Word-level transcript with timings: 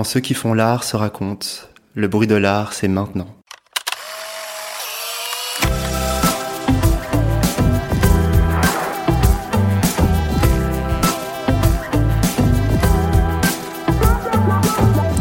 quand 0.00 0.04
ceux 0.04 0.20
qui 0.20 0.32
font 0.32 0.54
l'art 0.54 0.82
se 0.82 0.96
racontent. 0.96 1.46
Le 1.92 2.08
bruit 2.08 2.26
de 2.26 2.34
l'art, 2.34 2.72
c'est 2.72 2.88
maintenant. 2.88 3.26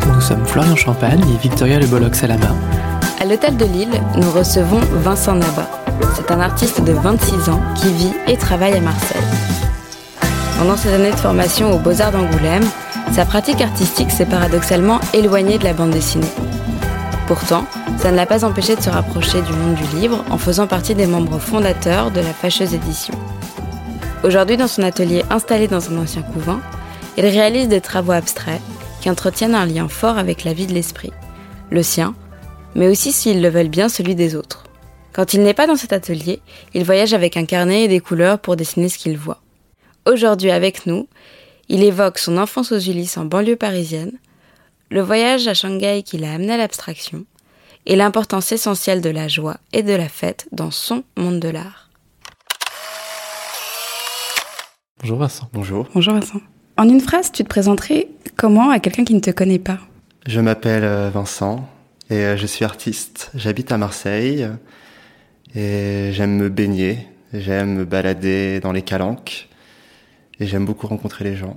Nous 0.05 0.21
sommes 0.21 0.45
Florian 0.45 0.77
Champagne 0.77 1.19
et 1.29 1.37
Victoria 1.43 1.77
Le 1.77 2.27
la 2.27 2.37
main. 2.37 2.55
À 3.19 3.25
l'hôtel 3.25 3.57
de 3.57 3.65
Lille, 3.65 4.01
nous 4.15 4.31
recevons 4.31 4.79
Vincent 5.03 5.35
Nabat. 5.35 5.69
C'est 6.15 6.31
un 6.31 6.39
artiste 6.39 6.81
de 6.85 6.93
26 6.93 7.49
ans 7.49 7.61
qui 7.75 7.91
vit 7.91 8.13
et 8.29 8.37
travaille 8.37 8.75
à 8.75 8.79
Marseille. 8.79 9.19
Pendant 10.57 10.77
ses 10.77 10.93
années 10.93 11.11
de 11.11 11.17
formation 11.17 11.73
aux 11.73 11.79
Beaux-Arts 11.79 12.13
d'Angoulême, 12.13 12.63
sa 13.11 13.25
pratique 13.25 13.61
artistique 13.61 14.11
s'est 14.11 14.25
paradoxalement 14.25 14.99
éloignée 15.13 15.57
de 15.57 15.63
la 15.63 15.73
bande 15.73 15.91
dessinée. 15.91 16.27
Pourtant, 17.27 17.65
ça 17.97 18.11
ne 18.11 18.15
l'a 18.15 18.25
pas 18.25 18.45
empêché 18.45 18.75
de 18.75 18.81
se 18.81 18.89
rapprocher 18.89 19.41
du 19.41 19.51
monde 19.53 19.75
du 19.75 19.97
livre 19.97 20.23
en 20.29 20.37
faisant 20.37 20.67
partie 20.67 20.95
des 20.95 21.07
membres 21.07 21.39
fondateurs 21.39 22.11
de 22.11 22.21
la 22.21 22.33
fâcheuse 22.33 22.73
édition. 22.73 23.13
Aujourd'hui, 24.23 24.57
dans 24.57 24.67
son 24.67 24.83
atelier 24.83 25.23
installé 25.29 25.67
dans 25.67 25.91
un 25.91 25.97
ancien 25.97 26.21
couvent, 26.21 26.59
il 27.17 27.25
réalise 27.25 27.67
des 27.67 27.81
travaux 27.81 28.11
abstraits 28.11 28.61
qui 29.01 29.09
entretiennent 29.09 29.55
un 29.55 29.65
lien 29.65 29.87
fort 29.87 30.17
avec 30.17 30.43
la 30.43 30.53
vie 30.53 30.67
de 30.67 30.73
l'esprit, 30.73 31.11
le 31.69 31.83
sien, 31.83 32.15
mais 32.75 32.87
aussi, 32.87 33.11
s'ils 33.11 33.41
le 33.41 33.49
veulent 33.49 33.69
bien, 33.69 33.89
celui 33.89 34.15
des 34.15 34.35
autres. 34.35 34.63
Quand 35.13 35.33
il 35.33 35.41
n'est 35.41 35.53
pas 35.53 35.67
dans 35.67 35.75
cet 35.75 35.93
atelier, 35.93 36.39
il 36.73 36.83
voyage 36.83 37.13
avec 37.13 37.35
un 37.35 37.45
carnet 37.45 37.83
et 37.83 37.87
des 37.87 37.99
couleurs 37.99 38.39
pour 38.39 38.55
dessiner 38.55 38.89
ce 38.89 38.97
qu'il 38.97 39.17
voit. 39.17 39.41
Aujourd'hui 40.05 40.51
avec 40.51 40.85
nous, 40.85 41.07
il 41.69 41.83
évoque 41.83 42.17
son 42.17 42.37
enfance 42.37 42.71
aux 42.71 42.79
Ulysses 42.79 43.17
en 43.17 43.25
banlieue 43.25 43.55
parisienne, 43.55 44.13
le 44.89 45.01
voyage 45.01 45.47
à 45.47 45.53
Shanghai 45.53 46.01
qui 46.03 46.17
l'a 46.17 46.33
amené 46.33 46.53
à 46.53 46.57
l'abstraction, 46.57 47.25
et 47.85 47.95
l'importance 47.95 48.51
essentielle 48.51 49.01
de 49.01 49.09
la 49.09 49.27
joie 49.27 49.57
et 49.71 49.83
de 49.83 49.93
la 49.93 50.09
fête 50.09 50.47
dans 50.51 50.71
son 50.71 51.03
monde 51.15 51.39
de 51.39 51.49
l'art. 51.49 51.89
Bonjour 55.01 55.19
Vincent. 55.19 55.49
Bonjour. 55.53 55.87
Bonjour 55.93 56.13
Vincent. 56.15 56.41
En 56.75 56.89
une 56.89 56.99
phrase, 57.01 57.31
tu 57.31 57.43
te 57.43 57.47
présenterais 57.47 58.07
comment 58.35 58.69
à 58.69 58.79
quelqu'un 58.79 59.05
qui 59.05 59.13
ne 59.13 59.19
te 59.19 59.31
connaît 59.31 59.59
pas? 59.59 59.77
Je 60.27 60.41
m'appelle 60.41 60.83
euh, 60.83 61.09
Vincent 61.09 61.69
et 62.09 62.15
euh, 62.15 62.37
je 62.37 62.45
suis 62.47 62.65
artiste. 62.65 63.31
J'habite 63.35 63.71
à 63.71 63.77
Marseille 63.77 64.47
et 65.55 66.09
j'aime 66.13 66.35
me 66.35 66.49
baigner, 66.49 67.07
j'aime 67.33 67.75
me 67.75 67.85
balader 67.85 68.59
dans 68.59 68.71
les 68.71 68.81
calanques 68.81 69.48
et 70.39 70.45
j'aime 70.47 70.65
beaucoup 70.65 70.87
rencontrer 70.87 71.23
les 71.23 71.35
gens. 71.35 71.55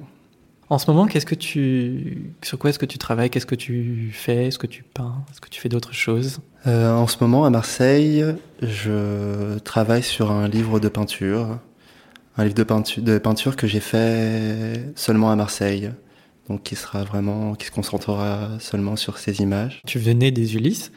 En 0.68 0.78
ce 0.78 0.90
moment, 0.90 1.06
qu'est-ce 1.06 1.26
que 1.26 1.34
tu, 1.34 2.32
sur 2.40 2.58
quoi 2.58 2.70
est-ce 2.70 2.78
que 2.78 2.86
tu 2.86 2.96
travailles? 2.96 3.28
Qu'est-ce 3.28 3.44
que 3.46 3.54
tu 3.54 4.10
fais? 4.14 4.46
Est-ce 4.46 4.58
que 4.58 4.66
tu 4.66 4.82
peins? 4.82 5.22
Est-ce 5.30 5.40
que 5.40 5.50
tu 5.50 5.60
fais 5.60 5.68
d'autres 5.68 5.92
choses? 5.92 6.40
Euh, 6.66 6.90
En 6.94 7.06
ce 7.06 7.18
moment, 7.20 7.44
à 7.44 7.50
Marseille, 7.50 8.24
je 8.62 9.58
travaille 9.58 10.02
sur 10.02 10.30
un 10.30 10.48
livre 10.48 10.80
de 10.80 10.88
peinture, 10.88 11.58
un 12.38 12.44
livre 12.44 12.54
de 12.54 12.62
peinture, 12.62 13.02
de 13.02 13.18
peinture 13.18 13.54
que 13.56 13.66
j'ai 13.66 13.80
fait 13.80 14.90
seulement 14.94 15.30
à 15.30 15.36
Marseille, 15.36 15.90
donc 16.48 16.62
qui 16.62 16.74
sera 16.74 17.04
vraiment, 17.04 17.54
qui 17.54 17.66
se 17.66 17.70
concentrera 17.70 18.48
seulement 18.58 18.96
sur 18.96 19.18
ces 19.18 19.42
images. 19.42 19.82
Tu 19.86 19.98
venais 19.98 20.30
des 20.30 20.54
Ulysses. 20.54 20.90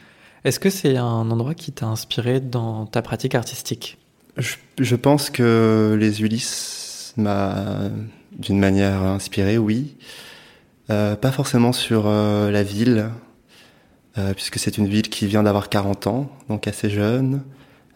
Est-ce 0.44 0.58
que 0.58 0.70
c'est 0.70 0.96
un 0.96 1.30
endroit 1.30 1.54
qui 1.54 1.72
t'a 1.72 1.86
inspiré 1.86 2.40
dans 2.40 2.86
ta 2.86 3.02
pratique 3.02 3.34
artistique? 3.34 3.98
Je, 4.38 4.54
je 4.78 4.96
pense 4.96 5.28
que 5.28 5.96
les 6.00 6.22
Ulysses 6.22 6.84
m'a 7.16 7.90
d'une 8.38 8.58
manière 8.58 9.02
inspirée, 9.02 9.58
oui. 9.58 9.96
Euh, 10.90 11.16
pas 11.16 11.32
forcément 11.32 11.72
sur 11.72 12.04
euh, 12.06 12.50
la 12.50 12.62
ville, 12.62 13.10
euh, 14.18 14.34
puisque 14.34 14.58
c'est 14.58 14.78
une 14.78 14.86
ville 14.86 15.08
qui 15.08 15.26
vient 15.26 15.42
d'avoir 15.42 15.68
40 15.68 16.06
ans, 16.06 16.30
donc 16.48 16.68
assez 16.68 16.90
jeune, 16.90 17.42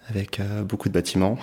avec 0.09 0.41
beaucoup 0.65 0.89
de 0.89 0.95
bâtiments. 0.95 1.39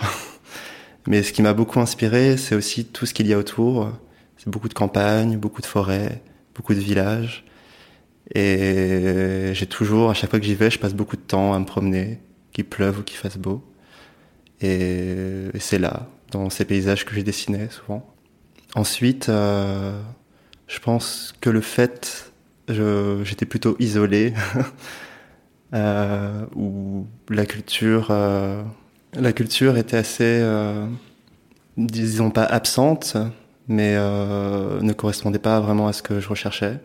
Mais 1.06 1.22
ce 1.22 1.32
qui 1.32 1.40
m'a 1.40 1.54
beaucoup 1.54 1.80
inspiré, 1.80 2.36
c'est 2.36 2.54
aussi 2.54 2.84
tout 2.84 3.06
ce 3.06 3.14
qu'il 3.14 3.26
y 3.26 3.32
a 3.32 3.38
autour. 3.38 3.90
C'est 4.36 4.50
beaucoup 4.50 4.68
de 4.68 4.74
campagnes, 4.74 5.38
beaucoup 5.38 5.62
de 5.62 5.66
forêts, 5.66 6.22
beaucoup 6.54 6.74
de 6.74 6.80
villages. 6.80 7.46
Et 8.34 9.52
j'ai 9.54 9.66
toujours, 9.66 10.10
à 10.10 10.14
chaque 10.14 10.28
fois 10.28 10.38
que 10.38 10.44
j'y 10.44 10.54
vais, 10.54 10.70
je 10.70 10.78
passe 10.78 10.92
beaucoup 10.92 11.16
de 11.16 11.22
temps 11.22 11.54
à 11.54 11.58
me 11.58 11.64
promener, 11.64 12.20
qu'il 12.52 12.66
pleuve 12.66 12.98
ou 12.98 13.02
qu'il 13.02 13.16
fasse 13.16 13.38
beau. 13.38 13.64
Et 14.60 15.48
c'est 15.60 15.78
là, 15.78 16.08
dans 16.30 16.50
ces 16.50 16.64
paysages 16.64 17.04
que 17.04 17.14
j'ai 17.14 17.22
dessinés 17.22 17.68
souvent. 17.70 18.06
Ensuite, 18.74 19.28
euh, 19.28 20.00
je 20.66 20.78
pense 20.78 21.34
que 21.40 21.50
le 21.50 21.60
fait, 21.60 22.32
j'étais 22.68 23.46
plutôt 23.46 23.76
isolé, 23.78 24.34
euh, 25.74 26.44
où 26.54 27.06
la 27.28 27.46
culture, 27.46 28.08
euh, 28.10 28.62
la 29.14 29.32
culture 29.32 29.76
était 29.78 29.96
assez, 29.96 30.24
euh, 30.24 30.86
disons 31.76 32.30
pas 32.30 32.44
absente, 32.44 33.16
mais 33.66 33.96
ne 33.96 34.92
correspondait 34.92 35.38
pas 35.38 35.60
vraiment 35.60 35.88
à 35.88 35.92
ce 35.92 36.02
que 36.02 36.20
je 36.20 36.28
recherchais. 36.28 36.78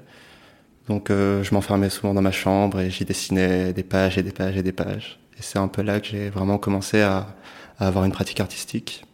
Donc 0.90 1.10
je 1.10 1.54
m'enfermais 1.54 1.90
souvent 1.90 2.14
dans 2.14 2.22
ma 2.22 2.34
chambre 2.34 2.82
et 2.82 2.90
j'y 2.90 3.06
dessinais 3.06 3.72
des 3.72 3.84
pages 3.84 4.18
et 4.18 4.24
des 4.24 4.34
pages 4.34 4.58
et 4.58 4.64
des 4.64 4.74
pages. 4.74 5.20
Et 5.38 5.42
c'est 5.42 5.60
un 5.60 5.70
peu 5.70 5.82
là 5.82 6.02
que 6.02 6.08
j'ai 6.08 6.30
vraiment 6.30 6.58
commencé 6.58 7.02
à 7.02 7.36
avoir 7.80 8.04
une 8.04 8.12
pratique 8.12 8.42
artistique. 8.42 9.06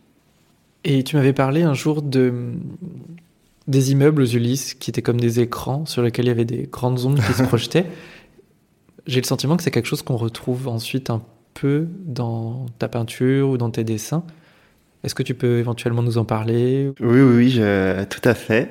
Et 0.83 1.03
tu 1.03 1.15
m'avais 1.15 1.33
parlé 1.33 1.63
un 1.63 1.73
jour 1.73 2.01
de 2.01 2.53
des 3.67 3.91
immeubles 3.91 4.23
aux 4.23 4.25
Ulysses 4.25 4.73
qui 4.73 4.89
étaient 4.89 5.03
comme 5.03 5.19
des 5.19 5.39
écrans 5.39 5.85
sur 5.85 6.01
lesquels 6.01 6.25
il 6.25 6.29
y 6.29 6.31
avait 6.31 6.45
des 6.45 6.67
grandes 6.71 7.05
ondes 7.05 7.19
qui 7.21 7.33
se 7.33 7.43
projetaient. 7.47 7.85
J'ai 9.05 9.21
le 9.21 9.25
sentiment 9.25 9.57
que 9.57 9.63
c'est 9.63 9.71
quelque 9.71 9.85
chose 9.85 10.01
qu'on 10.01 10.17
retrouve 10.17 10.67
ensuite 10.67 11.11
un 11.11 11.21
peu 11.53 11.87
dans 12.05 12.65
ta 12.79 12.87
peinture 12.87 13.49
ou 13.49 13.57
dans 13.57 13.69
tes 13.69 13.83
dessins. 13.83 14.23
Est-ce 15.03 15.15
que 15.15 15.23
tu 15.23 15.35
peux 15.35 15.59
éventuellement 15.59 16.01
nous 16.01 16.17
en 16.17 16.25
parler? 16.25 16.91
Oui, 16.99 17.21
oui, 17.21 17.35
oui, 17.35 17.49
je, 17.51 18.03
tout 18.05 18.21
à 18.23 18.33
fait. 18.33 18.69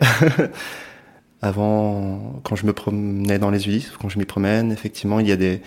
Avant, 1.43 2.41
quand 2.43 2.57
je 2.57 2.67
me 2.67 2.73
promenais 2.73 3.39
dans 3.39 3.51
les 3.51 3.69
Ulysses, 3.69 3.93
quand 4.01 4.09
je 4.09 4.19
m'y 4.19 4.25
promène, 4.25 4.73
effectivement, 4.73 5.21
il 5.21 5.29
y 5.29 5.33
a 5.33 5.37
des, 5.37 5.63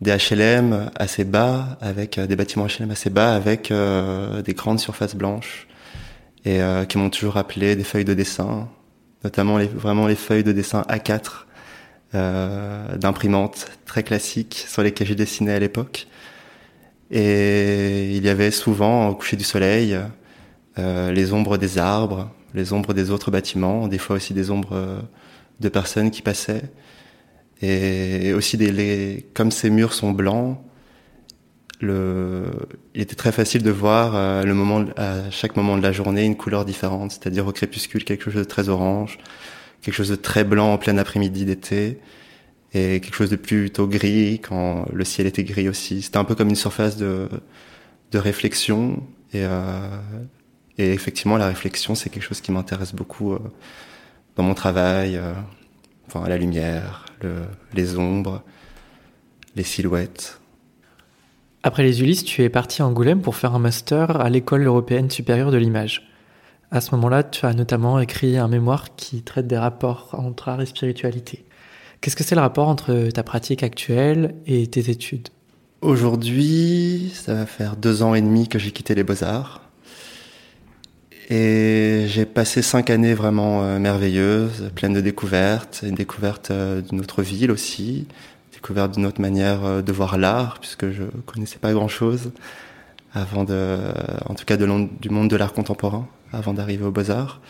des 0.00 0.16
HLM 0.16 0.90
assez 0.96 1.24
bas, 1.24 1.78
avec 1.80 2.18
euh, 2.18 2.26
des 2.26 2.36
bâtiments 2.36 2.66
HLM 2.66 2.90
assez 2.90 3.10
bas, 3.10 3.34
avec 3.34 3.70
euh, 3.70 4.42
des 4.42 4.54
grandes 4.54 4.80
surfaces 4.80 5.14
blanches, 5.14 5.66
et 6.44 6.60
euh, 6.62 6.84
qui 6.84 6.98
m'ont 6.98 7.10
toujours 7.10 7.34
rappelé 7.34 7.76
des 7.76 7.84
feuilles 7.84 8.04
de 8.04 8.14
dessin, 8.14 8.68
notamment 9.24 9.58
les, 9.58 9.66
vraiment 9.66 10.06
les 10.06 10.14
feuilles 10.14 10.44
de 10.44 10.52
dessin 10.52 10.82
A4 10.88 11.44
euh, 12.14 12.96
très 13.84 14.02
classiques 14.02 14.64
sur 14.66 14.82
lesquelles 14.82 15.06
j'ai 15.06 15.14
dessiné 15.14 15.52
à 15.52 15.58
l'époque. 15.58 16.06
Et 17.10 18.16
il 18.16 18.24
y 18.24 18.28
avait 18.28 18.50
souvent, 18.50 19.08
au 19.08 19.14
coucher 19.14 19.36
du 19.36 19.44
soleil, 19.44 19.98
euh, 20.78 21.12
les 21.12 21.32
ombres 21.32 21.58
des 21.58 21.78
arbres, 21.78 22.30
les 22.54 22.72
ombres 22.72 22.94
des 22.94 23.10
autres 23.10 23.30
bâtiments, 23.30 23.88
des 23.88 23.98
fois 23.98 24.16
aussi 24.16 24.32
des 24.32 24.50
ombres 24.50 25.02
de 25.60 25.68
personnes 25.68 26.10
qui 26.10 26.22
passaient. 26.22 26.62
Et 27.62 28.32
aussi, 28.32 28.58
comme 29.34 29.50
ces 29.50 29.70
murs 29.70 29.92
sont 29.92 30.12
blancs, 30.12 30.58
il 31.82 33.00
était 33.00 33.14
très 33.14 33.32
facile 33.32 33.62
de 33.62 33.70
voir 33.70 34.14
euh, 34.14 34.42
le 34.42 34.54
moment, 34.54 34.84
à 34.96 35.30
chaque 35.30 35.56
moment 35.56 35.76
de 35.76 35.82
la 35.82 35.92
journée 35.92 36.24
une 36.24 36.36
couleur 36.36 36.64
différente, 36.64 37.12
c'est-à-dire 37.12 37.46
au 37.46 37.52
crépuscule 37.52 38.04
quelque 38.04 38.30
chose 38.30 38.42
de 38.42 38.48
très 38.48 38.68
orange, 38.68 39.18
quelque 39.80 39.94
chose 39.94 40.10
de 40.10 40.16
très 40.16 40.44
blanc 40.44 40.74
en 40.74 40.78
plein 40.78 40.98
après-midi 40.98 41.44
d'été, 41.44 41.98
et 42.72 43.00
quelque 43.00 43.14
chose 43.14 43.30
de 43.30 43.36
plutôt 43.36 43.86
gris 43.86 44.40
quand 44.40 44.86
le 44.92 45.04
ciel 45.04 45.26
était 45.26 45.44
gris 45.44 45.68
aussi. 45.68 46.02
C'était 46.02 46.18
un 46.18 46.24
peu 46.24 46.34
comme 46.34 46.50
une 46.50 46.56
surface 46.56 46.96
de, 46.96 47.28
de 48.12 48.18
réflexion, 48.18 49.02
et, 49.32 49.44
euh, 49.44 49.88
effectivement 50.78 51.36
la 51.36 51.46
réflexion 51.46 51.94
c'est 51.94 52.08
quelque 52.08 52.22
chose 52.22 52.40
qui 52.40 52.52
m'intéresse 52.52 52.94
beaucoup 52.94 53.34
euh, 53.34 53.38
dans 54.36 54.42
mon 54.42 54.54
travail, 54.54 55.20
enfin 56.06 56.28
la 56.28 56.38
lumière, 56.38 57.09
le, 57.22 57.42
les 57.74 57.96
ombres, 57.96 58.42
les 59.56 59.64
silhouettes. 59.64 60.40
Après 61.62 61.82
les 61.82 62.00
Ulysses, 62.00 62.24
tu 62.24 62.42
es 62.42 62.48
parti 62.48 62.80
à 62.80 62.86
Angoulême 62.86 63.20
pour 63.20 63.36
faire 63.36 63.54
un 63.54 63.58
master 63.58 64.20
à 64.20 64.30
l'école 64.30 64.66
européenne 64.66 65.10
supérieure 65.10 65.50
de 65.50 65.58
l'image. 65.58 66.08
À 66.70 66.80
ce 66.80 66.94
moment-là, 66.94 67.22
tu 67.22 67.44
as 67.46 67.52
notamment 67.52 67.98
écrit 68.00 68.38
un 68.38 68.48
mémoire 68.48 68.94
qui 68.94 69.22
traite 69.22 69.46
des 69.46 69.58
rapports 69.58 70.14
entre 70.18 70.48
art 70.48 70.62
et 70.62 70.66
spiritualité. 70.66 71.44
Qu'est-ce 72.00 72.16
que 72.16 72.24
c'est 72.24 72.34
le 72.34 72.40
rapport 72.40 72.68
entre 72.68 73.10
ta 73.10 73.22
pratique 73.22 73.62
actuelle 73.62 74.36
et 74.46 74.66
tes 74.68 74.88
études? 74.88 75.28
Aujourd'hui, 75.82 77.12
ça 77.14 77.34
va 77.34 77.46
faire 77.46 77.76
deux 77.76 78.02
ans 78.02 78.14
et 78.14 78.22
demi 78.22 78.48
que 78.48 78.58
j'ai 78.58 78.70
quitté 78.70 78.94
les 78.94 79.02
beaux-arts. 79.02 79.69
Et 81.32 82.06
j'ai 82.08 82.26
passé 82.26 82.60
cinq 82.60 82.90
années 82.90 83.14
vraiment 83.14 83.62
euh, 83.62 83.78
merveilleuses, 83.78 84.72
pleines 84.74 84.94
de 84.94 85.00
découvertes, 85.00 85.84
une 85.86 85.94
découverte 85.94 86.50
euh, 86.50 86.80
d'une 86.80 86.98
autre 86.98 87.22
ville 87.22 87.52
aussi, 87.52 88.08
découverte 88.52 88.94
d'une 88.94 89.06
autre 89.06 89.20
manière 89.20 89.64
euh, 89.64 89.80
de 89.80 89.92
voir 89.92 90.18
l'art, 90.18 90.58
puisque 90.58 90.90
je 90.90 91.04
connaissais 91.26 91.60
pas 91.60 91.72
grand-chose 91.72 92.32
avant 93.14 93.44
de, 93.44 93.78
en 94.26 94.34
tout 94.34 94.44
cas 94.44 94.56
du 94.56 94.66
monde 94.66 95.30
de 95.30 95.36
l'art 95.36 95.52
contemporain, 95.52 96.08
avant 96.32 96.52
d'arriver 96.52 96.84
aux 96.84 96.90
Beaux-Arts. 96.90 97.40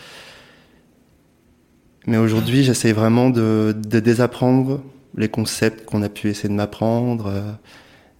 Mais 2.06 2.18
aujourd'hui, 2.18 2.64
j'essaie 2.64 2.92
vraiment 2.92 3.30
de, 3.30 3.74
désapprendre 3.74 4.82
les 5.16 5.28
concepts 5.28 5.86
qu'on 5.86 6.02
a 6.02 6.10
pu 6.10 6.28
essayer 6.28 6.50
de 6.50 6.54
m'apprendre, 6.54 7.58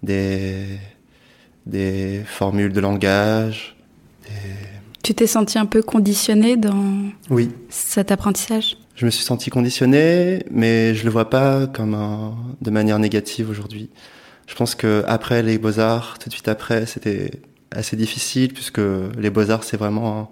des, 0.03 0.67
des 1.67 2.23
formules 2.27 2.73
de 2.73 2.81
langage. 2.81 3.77
Des... 4.25 4.69
Tu 5.02 5.14
t'es 5.14 5.26
senti 5.26 5.58
un 5.58 5.67
peu 5.67 5.82
conditionné 5.82 6.56
dans 6.56 6.85
oui. 7.31 7.50
cet 7.69 8.12
apprentissage? 8.12 8.76
Je 8.97 9.06
me 9.06 9.11
suis 9.11 9.25
senti 9.25 9.49
conditionné, 9.49 10.44
mais 10.50 10.94
je 10.94 11.05
le 11.05 11.11
vois 11.11 11.31
pas 11.31 11.67
comme 11.67 11.94
un, 11.94 12.35
de 12.61 12.70
manière 12.70 12.99
négative 12.99 13.49
aujourd'hui. 13.49 13.88
Je 14.47 14.55
pense 14.55 14.75
que 14.75 15.05
après 15.06 15.43
les 15.43 15.58
beaux-arts, 15.58 16.19
tout 16.19 16.29
de 16.29 16.35
suite 16.35 16.49
après, 16.49 16.85
c'était 16.85 17.31
assez 17.70 17.97
difficile 17.97 18.52
puisque 18.52 18.81
les 19.19 19.31
beaux-arts, 19.31 19.64
c'est 19.64 19.76
vraiment, 19.76 20.19
en 20.19 20.31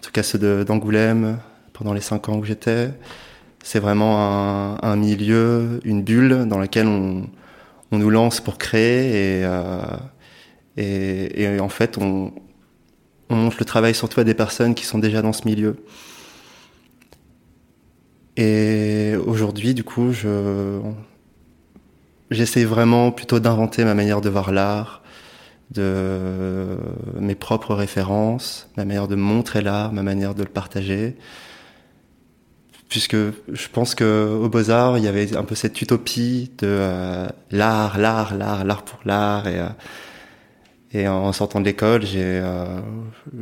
tout 0.00 0.10
cas 0.12 0.22
ceux 0.22 0.64
d'Angoulême, 0.64 1.38
pendant 1.74 1.92
les 1.92 2.00
cinq 2.00 2.28
ans 2.28 2.38
où 2.38 2.44
j'étais, 2.44 2.90
c'est 3.62 3.80
vraiment 3.80 4.18
un, 4.20 4.78
un, 4.82 4.96
milieu, 4.96 5.80
une 5.84 6.02
bulle 6.02 6.46
dans 6.46 6.58
laquelle 6.58 6.86
on, 6.86 7.28
on 7.92 7.98
nous 7.98 8.10
lance 8.10 8.40
pour 8.40 8.58
créer 8.58 9.40
et, 9.40 9.44
euh, 9.44 9.82
et, 10.76 11.42
et, 11.42 11.60
en 11.60 11.68
fait 11.68 11.98
on, 11.98 12.32
on 13.30 13.36
montre 13.36 13.56
le 13.58 13.64
travail 13.64 13.94
surtout 13.94 14.20
à 14.20 14.24
des 14.24 14.34
personnes 14.34 14.74
qui 14.74 14.84
sont 14.84 14.98
déjà 14.98 15.22
dans 15.22 15.32
ce 15.32 15.46
milieu. 15.46 15.76
Et 18.36 19.14
aujourd'hui, 19.26 19.74
du 19.74 19.82
coup, 19.82 20.12
je, 20.12 20.80
j'essaie 22.30 22.64
vraiment 22.64 23.10
plutôt 23.10 23.40
d'inventer 23.40 23.84
ma 23.84 23.94
manière 23.94 24.20
de 24.20 24.28
voir 24.28 24.52
l'art, 24.52 25.02
de 25.72 26.78
mes 27.20 27.34
propres 27.34 27.74
références, 27.74 28.68
ma 28.76 28.84
manière 28.84 29.08
de 29.08 29.16
montrer 29.16 29.60
l'art, 29.60 29.92
ma 29.92 30.02
manière 30.02 30.34
de 30.34 30.42
le 30.42 30.48
partager. 30.48 31.16
Puisque 32.88 33.16
je 33.16 33.68
pense 33.70 33.94
que 33.94 34.38
au 34.40 34.48
Beaux-Arts, 34.48 34.98
il 34.98 35.04
y 35.04 35.08
avait 35.08 35.36
un 35.36 35.44
peu 35.44 35.54
cette 35.54 35.82
utopie 35.82 36.50
de 36.58 36.66
euh, 36.66 37.28
l'art, 37.50 37.98
l'art, 37.98 38.34
l'art, 38.34 38.64
l'art 38.64 38.82
pour 38.82 39.00
l'art. 39.04 39.44
Euh, 39.46 39.68
et 40.92 41.06
en 41.06 41.32
sortant 41.32 41.60
de 41.60 41.66
l'école, 41.66 42.04
j'ai 42.04 42.40
euh, 42.42 42.80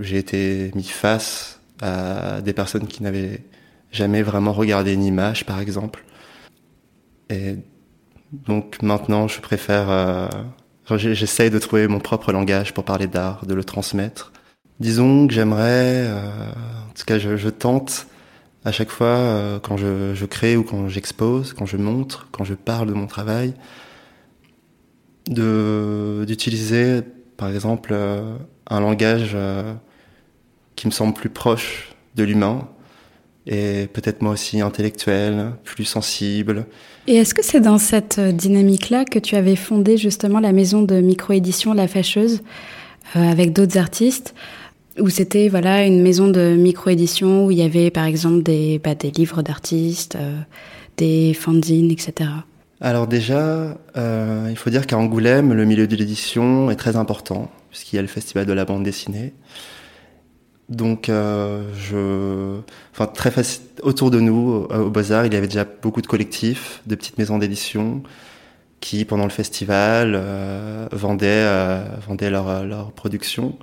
été 0.03 0.73
mis 0.75 0.85
face 0.85 1.61
à 1.81 2.41
des 2.41 2.53
personnes 2.53 2.87
qui 2.87 3.03
n'avaient 3.03 3.43
jamais 3.93 4.23
vraiment 4.23 4.53
regardé 4.53 4.93
une 4.93 5.05
image, 5.05 5.47
par 5.47 5.61
exemple. 5.61 6.05
Et 7.31 7.57
donc 8.33 8.83
maintenant, 8.83 9.29
je 9.29 9.41
préfère. 9.41 9.91
Euh, 9.91 10.29
J'essaye 10.89 11.51
de 11.51 11.59
trouver 11.59 11.89
mon 11.89 11.99
propre 11.99 12.31
langage 12.31 12.73
pour 12.73 12.85
parler 12.85 13.09
d'art, 13.09 13.45
de 13.45 13.55
le 13.55 13.65
transmettre. 13.65 14.33
Disons 14.79 15.27
que 15.27 15.35
j'aimerais, 15.35 16.07
euh, 16.07 16.49
en 16.49 16.93
tout 16.95 17.05
cas, 17.05 17.19
je, 17.19 17.49
tente 17.49 18.07
à 18.65 18.71
chaque 18.71 18.91
fois 18.91 19.07
euh, 19.09 19.59
quand 19.59 19.77
je, 19.77 20.15
je, 20.15 20.27
crée 20.27 20.57
ou 20.57 20.63
quand 20.63 20.89
j'expose, 20.89 21.55
quand 21.55 21.67
je 21.67 21.77
montre, 21.77 22.29
quand 22.31 22.45
je 22.45 22.55
parle 22.55 22.87
de 22.87 22.93
mon 22.93 23.09
travail, 23.09 23.55
d'utiliser, 25.29 27.03
par 27.37 27.49
exemple, 27.49 27.91
euh, 27.93 28.37
un 28.69 28.81
langage 28.81 29.33
euh, 29.35 29.75
qui 30.75 30.87
me 30.87 30.93
semble 30.93 31.15
plus 31.15 31.31
proche 31.31 31.95
de 32.15 32.25
l'humain 32.25 32.69
et 33.47 33.89
peut-être 33.93 34.23
moi 34.23 34.33
aussi 34.33 34.61
intellectuel, 34.61 35.53
plus 35.63 35.85
sensible. 35.85 36.67
Et 37.07 37.17
est-ce 37.17 37.33
que 37.33 37.45
c'est 37.45 37.61
dans 37.61 37.79
cette 37.79 38.19
dynamique-là 38.19 39.05
que 39.05 39.21
tu 39.21 39.37
avais 39.37 39.55
fondé 39.55 39.97
justement 39.97 40.41
la 40.41 40.53
maison 40.53 40.83
de 40.83 41.01
micro-édition 41.01 41.73
La 41.73 41.87
Fâcheuse 41.87 42.43
euh, 43.15 43.21
avec 43.21 43.53
d'autres 43.53 43.79
artistes 43.79 44.35
où 44.99 45.09
c'était 45.11 45.49
voilà 45.49 45.85
une 45.85 46.03
maison 46.03 46.29
de 46.29 46.57
micro-édition 46.57 47.47
où 47.47 47.51
il 47.51 47.59
y 47.59 47.63
avait 47.63 47.91
par 47.91 48.05
exemple 48.05 48.43
des, 48.43 48.81
bah, 48.83 48.95
des 48.95 49.11
livres 49.11 49.43
d'artistes, 49.43 50.17
euh, 50.17 50.41
des 50.97 51.35
fanzines, 51.35 51.91
etc. 51.91 52.31
Alors 52.81 53.07
déjà, 53.07 53.79
euh, 53.97 54.49
il 54.51 54.57
faut 54.57 54.71
dire 54.71 54.87
qu'à 54.87 54.99
Angoulême, 54.99 55.55
le 55.55 55.65
milieu 55.65 55.87
de 55.87 55.97
l'édition 55.97 56.71
est 56.71 56.77
très 56.77 56.97
important 56.97 57.51
puisqu'il 57.71 57.97
y 57.97 57.99
a 57.99 58.03
le 58.03 58.09
festival 58.09 58.47
de 58.47 58.53
la 58.53 58.65
bande 58.65 58.83
dessinée. 58.85 59.35
Donc, 60.69 61.09
euh, 61.09 61.63
je, 61.77 62.61
enfin, 62.93 63.07
très 63.07 63.31
facile. 63.31 63.63
Autour 63.83 64.11
de 64.11 64.19
nous, 64.19 64.67
au 64.69 64.91
Beaux-Arts, 64.91 65.27
il 65.27 65.35
y 65.35 65.37
avait 65.37 65.47
déjà 65.47 65.65
beaucoup 65.65 66.03
de 66.03 66.07
collectifs, 66.07 66.83
de 66.87 66.95
petites 66.95 67.19
maisons 67.19 67.39
d'édition, 67.39 68.03
qui, 68.81 69.05
pendant 69.05 69.25
le 69.25 69.31
festival, 69.31 70.15
euh, 70.17 70.89
vendaient, 70.91 71.27
euh, 71.29 71.85
vendaient 72.07 72.31
leur, 72.31 72.65
leur 72.65 72.93
production. 72.93 73.57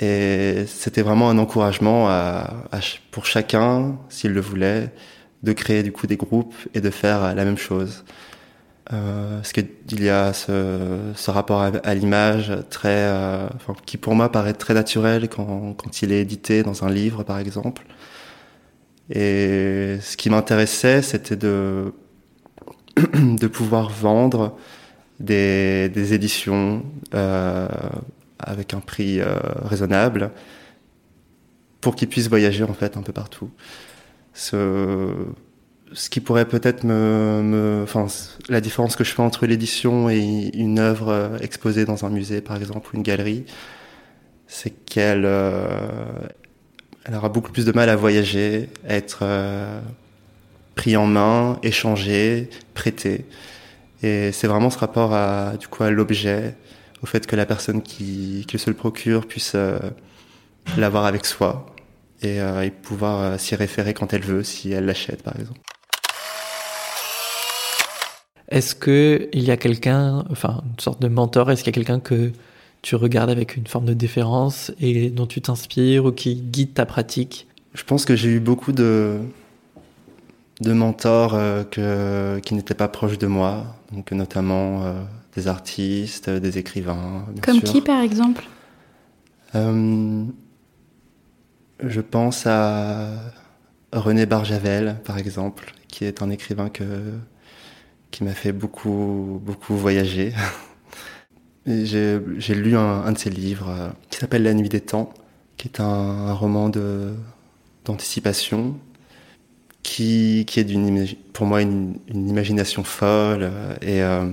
Et 0.00 0.64
c'était 0.66 1.02
vraiment 1.02 1.30
un 1.30 1.38
encouragement 1.38 2.08
pour 3.10 3.24
chacun, 3.26 3.96
s'il 4.08 4.32
le 4.32 4.40
voulait, 4.40 4.92
de 5.42 5.52
créer 5.52 5.82
du 5.82 5.92
coup 5.92 6.06
des 6.06 6.16
groupes 6.16 6.54
et 6.74 6.80
de 6.80 6.90
faire 6.90 7.34
la 7.34 7.44
même 7.44 7.58
chose. 7.58 8.04
Euh, 8.92 9.36
parce 9.36 9.52
qu'il 9.52 10.02
y 10.02 10.08
a 10.08 10.32
ce, 10.32 11.12
ce 11.14 11.30
rapport 11.30 11.62
à, 11.62 11.66
à 11.84 11.94
l'image 11.94 12.52
très, 12.68 12.88
euh, 12.90 13.48
enfin, 13.54 13.74
qui 13.86 13.96
pour 13.96 14.14
moi 14.14 14.30
paraît 14.30 14.54
très 14.54 14.74
naturel 14.74 15.28
quand, 15.28 15.74
quand 15.74 16.02
il 16.02 16.12
est 16.12 16.20
édité 16.20 16.62
dans 16.62 16.84
un 16.84 16.90
livre, 16.90 17.22
par 17.22 17.38
exemple. 17.38 17.82
Et 19.10 19.98
ce 20.00 20.16
qui 20.16 20.30
m'intéressait, 20.30 21.02
c'était 21.02 21.36
de, 21.36 21.92
de 22.96 23.46
pouvoir 23.46 23.90
vendre 23.90 24.56
des, 25.20 25.88
des 25.88 26.14
éditions 26.14 26.84
euh, 27.14 27.68
avec 28.38 28.74
un 28.74 28.80
prix 28.80 29.20
euh, 29.20 29.38
raisonnable 29.64 30.30
pour 31.80 31.96
qu'ils 31.96 32.08
puissent 32.08 32.28
voyager 32.28 32.64
en 32.64 32.74
fait 32.74 32.96
un 32.96 33.02
peu 33.02 33.12
partout. 33.12 33.50
Ce, 34.34 35.12
ce 35.94 36.10
qui 36.10 36.20
pourrait 36.20 36.46
peut-être 36.46 36.84
me, 36.84 37.42
me, 37.42 37.80
enfin, 37.82 38.06
la 38.48 38.60
différence 38.60 38.96
que 38.96 39.04
je 39.04 39.12
fais 39.12 39.22
entre 39.22 39.46
l'édition 39.46 40.08
et 40.08 40.50
une 40.54 40.78
œuvre 40.78 41.08
euh, 41.08 41.38
exposée 41.38 41.84
dans 41.84 42.04
un 42.04 42.10
musée, 42.10 42.40
par 42.40 42.56
exemple, 42.56 42.90
ou 42.92 42.96
une 42.96 43.02
galerie, 43.02 43.44
c'est 44.46 44.70
qu'elle, 44.70 45.24
euh, 45.24 45.78
elle 47.04 47.14
aura 47.14 47.28
beaucoup 47.28 47.52
plus 47.52 47.64
de 47.64 47.72
mal 47.72 47.88
à 47.88 47.96
voyager, 47.96 48.68
à 48.88 48.94
être 48.94 49.20
euh, 49.22 49.80
pris 50.74 50.96
en 50.96 51.06
main, 51.06 51.58
échangé, 51.62 52.48
prêté. 52.74 53.26
Et 54.02 54.32
c'est 54.32 54.46
vraiment 54.46 54.70
ce 54.70 54.78
rapport 54.78 55.14
à, 55.14 55.56
du 55.58 55.68
coup, 55.68 55.84
à 55.84 55.90
l'objet, 55.90 56.56
au 57.02 57.06
fait 57.06 57.26
que 57.26 57.36
la 57.36 57.46
personne 57.46 57.82
qui, 57.82 58.44
qui 58.48 58.58
se 58.58 58.70
le 58.70 58.76
procure 58.76 59.26
puisse 59.26 59.56
l'avoir 60.76 61.04
avec 61.04 61.24
soi 61.24 61.71
et, 62.24 62.40
euh, 62.40 62.62
et 62.62 62.70
pouvoir 62.70 63.38
s'y 63.38 63.54
référer 63.54 63.94
quand 63.94 64.12
elle 64.12 64.22
veut, 64.22 64.42
si 64.42 64.72
elle 64.72 64.86
l'achète, 64.86 65.22
par 65.22 65.38
exemple. 65.38 65.60
Est-ce 68.48 68.74
que 68.74 69.28
il 69.32 69.44
y 69.44 69.50
a 69.50 69.56
quelqu'un, 69.56 70.24
enfin 70.30 70.62
une 70.66 70.78
sorte 70.78 71.00
de 71.00 71.08
mentor, 71.08 71.50
est-ce 71.50 71.62
qu'il 71.62 71.74
y 71.74 71.74
a 71.74 71.78
quelqu'un 71.80 72.00
que 72.00 72.32
tu 72.82 72.96
regardes 72.96 73.30
avec 73.30 73.56
une 73.56 73.66
forme 73.66 73.86
de 73.86 73.94
déférence 73.94 74.72
et 74.78 75.08
dont 75.08 75.26
tu 75.26 75.40
t'inspires 75.40 76.04
ou 76.04 76.12
qui 76.12 76.34
guide 76.34 76.74
ta 76.74 76.84
pratique? 76.84 77.46
Je 77.72 77.84
pense 77.84 78.04
que 78.04 78.14
j'ai 78.14 78.28
eu 78.28 78.40
beaucoup 78.40 78.72
de 78.72 79.20
de 80.62 80.72
mentors 80.72 81.34
euh, 81.34 81.64
que, 81.64 82.38
qui 82.40 82.54
n'étaient 82.54 82.74
pas 82.74 82.88
proches 82.88 83.18
de 83.18 83.26
moi, 83.26 83.76
donc 83.92 84.12
notamment 84.12 84.84
euh, 84.84 84.92
des 85.34 85.48
artistes, 85.48 86.30
des 86.30 86.58
écrivains. 86.58 87.26
Comme 87.42 87.58
sûr. 87.58 87.64
qui 87.64 87.80
par 87.80 88.00
exemple? 88.02 88.44
Euh, 89.54 90.24
Je 91.84 92.00
pense 92.00 92.46
à 92.46 93.10
René 93.92 94.26
Barjavel, 94.26 94.96
par 95.04 95.18
exemple, 95.18 95.74
qui 95.88 96.04
est 96.04 96.22
un 96.22 96.30
écrivain 96.30 96.68
que 96.68 96.84
qui 98.12 98.24
m'a 98.24 98.34
fait 98.34 98.52
beaucoup, 98.52 99.40
beaucoup 99.42 99.74
voyager. 99.74 100.32
J'ai 101.66 102.54
lu 102.54 102.76
un, 102.76 103.10
de 103.10 103.18
ses 103.18 103.30
livres 103.30 103.70
euh, 103.70 103.88
qui 104.10 104.18
s'appelle 104.18 104.42
La 104.42 104.54
nuit 104.54 104.68
des 104.68 104.80
temps, 104.80 105.12
qui 105.56 105.68
est 105.68 105.80
un, 105.80 106.32
roman 106.34 106.70
d'anticipation, 107.84 108.78
qui, 109.82 110.44
qui 110.46 110.60
est 110.60 111.16
pour 111.32 111.46
moi 111.46 111.62
une, 111.62 111.96
une, 112.08 112.28
imagination 112.28 112.84
folle 112.84 113.44
euh, 113.44 113.74
et 113.80 114.02
euh, 114.02 114.30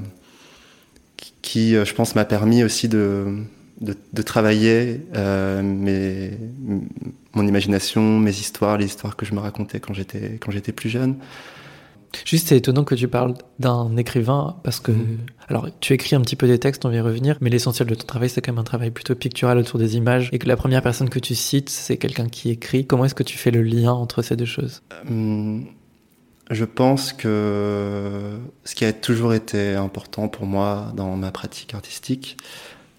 qui, 1.42 1.74
je 1.74 1.94
pense, 1.94 2.16
m'a 2.16 2.26
permis 2.26 2.64
aussi 2.64 2.90
de, 2.90 3.46
de, 3.82 3.96
de 4.14 4.22
travailler 4.22 5.02
euh, 5.16 5.62
mes, 5.62 6.32
mon 7.34 7.48
imagination, 7.48 8.20
mes 8.20 8.32
histoires, 8.32 8.78
les 8.78 8.86
histoires 8.86 9.16
que 9.16 9.26
je 9.26 9.34
me 9.34 9.40
racontais 9.40 9.80
quand 9.80 9.94
j'étais 9.94 10.38
quand 10.42 10.52
j'étais 10.52 10.72
plus 10.72 10.90
jeune. 10.90 11.16
Juste, 12.26 12.48
c'est 12.48 12.58
étonnant 12.58 12.84
que 12.84 12.96
tu 12.96 13.08
parles 13.08 13.36
d'un 13.60 13.96
écrivain 13.98 14.58
parce 14.64 14.80
que, 14.80 14.92
mmh. 14.92 15.18
alors, 15.48 15.68
tu 15.80 15.94
écris 15.94 16.16
un 16.16 16.22
petit 16.22 16.36
peu 16.36 16.48
des 16.48 16.58
textes, 16.58 16.84
on 16.86 16.90
va 16.90 16.96
y 16.96 17.00
revenir, 17.02 17.38
mais 17.40 17.52
l'essentiel 17.52 17.88
de 17.88 17.94
ton 17.94 18.06
travail, 18.06 18.30
c'est 18.30 18.42
quand 18.42 18.52
même 18.52 18.60
un 18.60 18.64
travail 18.64 18.90
plutôt 18.90 19.14
pictural 19.16 19.60
autour 19.60 19.80
des 19.80 19.96
images 19.96 20.30
et 20.32 20.40
que 20.40 20.48
la 20.48 20.56
première 20.56 20.82
personne 20.82 21.10
que 21.10 21.20
tu 21.20 21.36
cites, 21.36 21.70
c'est 21.70 21.98
quelqu'un 21.98 22.28
qui 22.28 22.50
écrit. 22.50 22.86
Comment 22.88 23.06
est-ce 23.06 23.16
que 23.16 23.24
tu 23.24 23.38
fais 23.38 23.52
le 23.52 23.62
lien 23.62 23.92
entre 23.92 24.24
ces 24.24 24.36
deux 24.36 24.46
choses? 24.46 24.82
Mmh, 25.08 25.62
Je 26.50 26.66
pense 26.66 27.14
que 27.14 28.40
ce 28.64 28.74
qui 28.74 28.86
a 28.86 28.94
toujours 28.94 29.36
été 29.36 29.76
important 29.76 30.30
pour 30.30 30.48
moi 30.48 30.92
dans 30.96 31.16
ma 31.16 31.32
pratique 31.32 31.76
artistique, 31.76 32.38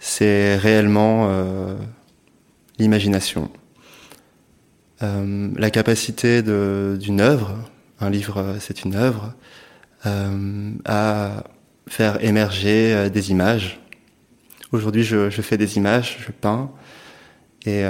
c'est 0.00 0.56
réellement 0.56 1.28
euh, 1.28 1.76
l'imagination. 2.78 3.48
la 5.00 5.70
capacité 5.70 6.42
d'une 6.42 7.20
œuvre, 7.20 7.56
un 8.00 8.10
livre 8.10 8.56
c'est 8.58 8.84
une 8.84 8.96
œuvre, 8.96 9.34
à 10.04 11.44
faire 11.86 12.24
émerger 12.24 13.08
des 13.10 13.30
images. 13.30 13.80
Aujourd'hui, 14.72 15.04
je, 15.04 15.30
je, 15.30 15.42
fais 15.42 15.56
des 15.56 15.76
images, 15.76 16.18
je 16.26 16.32
peins, 16.32 16.70
et 17.64 17.84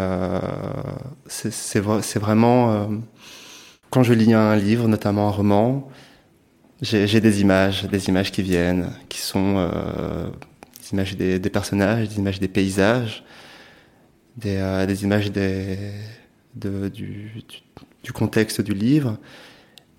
c'est 1.29 1.81
vraiment 1.81 2.91
quand 3.91 4.05
je 4.05 4.13
lis 4.15 4.33
un 4.33 4.57
livre, 4.57 4.87
notamment 4.87 5.27
un 5.27 5.33
roman, 5.33 5.89
j'ai 6.81 7.21
des 7.21 7.41
images, 7.41 7.85
des 7.85 8.09
images 8.09 8.31
qui 8.31 8.43
viennent, 8.43 8.93
qui 9.09 9.19
sont 9.19 9.57
euh, 9.57 10.31
des 10.91 10.97
images 10.97 11.17
des, 11.17 11.51
personnages, 11.51 12.09
des 12.09 12.19
images 12.19 12.41
des 12.41 12.49
paysages, 12.49 13.25
des, 14.37 14.57
euh, 14.57 14.95
images 15.03 15.31
de, 15.33 16.89
du, 16.89 18.13
contexte 18.13 18.61
du 18.61 18.75
livre. 18.75 19.19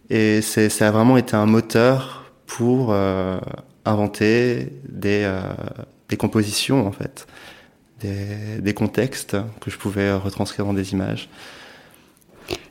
Et 0.10 0.42
ça 0.42 0.88
a 0.88 0.92
vraiment 0.92 1.18
été 1.18 1.36
un 1.36 1.46
moteur 1.46 2.32
pour 2.46 2.92
euh, 2.92 3.40
inventer 3.86 4.74
des, 4.88 5.24
euh, 5.24 5.42
des 6.10 6.18
compositions, 6.18 6.86
en 6.86 6.92
fait, 6.92 7.28
des 8.02 8.74
contextes 8.74 9.38
que 9.62 9.70
je 9.70 9.78
pouvais 9.78 10.12
retranscrire 10.14 10.66
dans 10.66 10.74
des 10.74 10.92
images. 10.92 11.30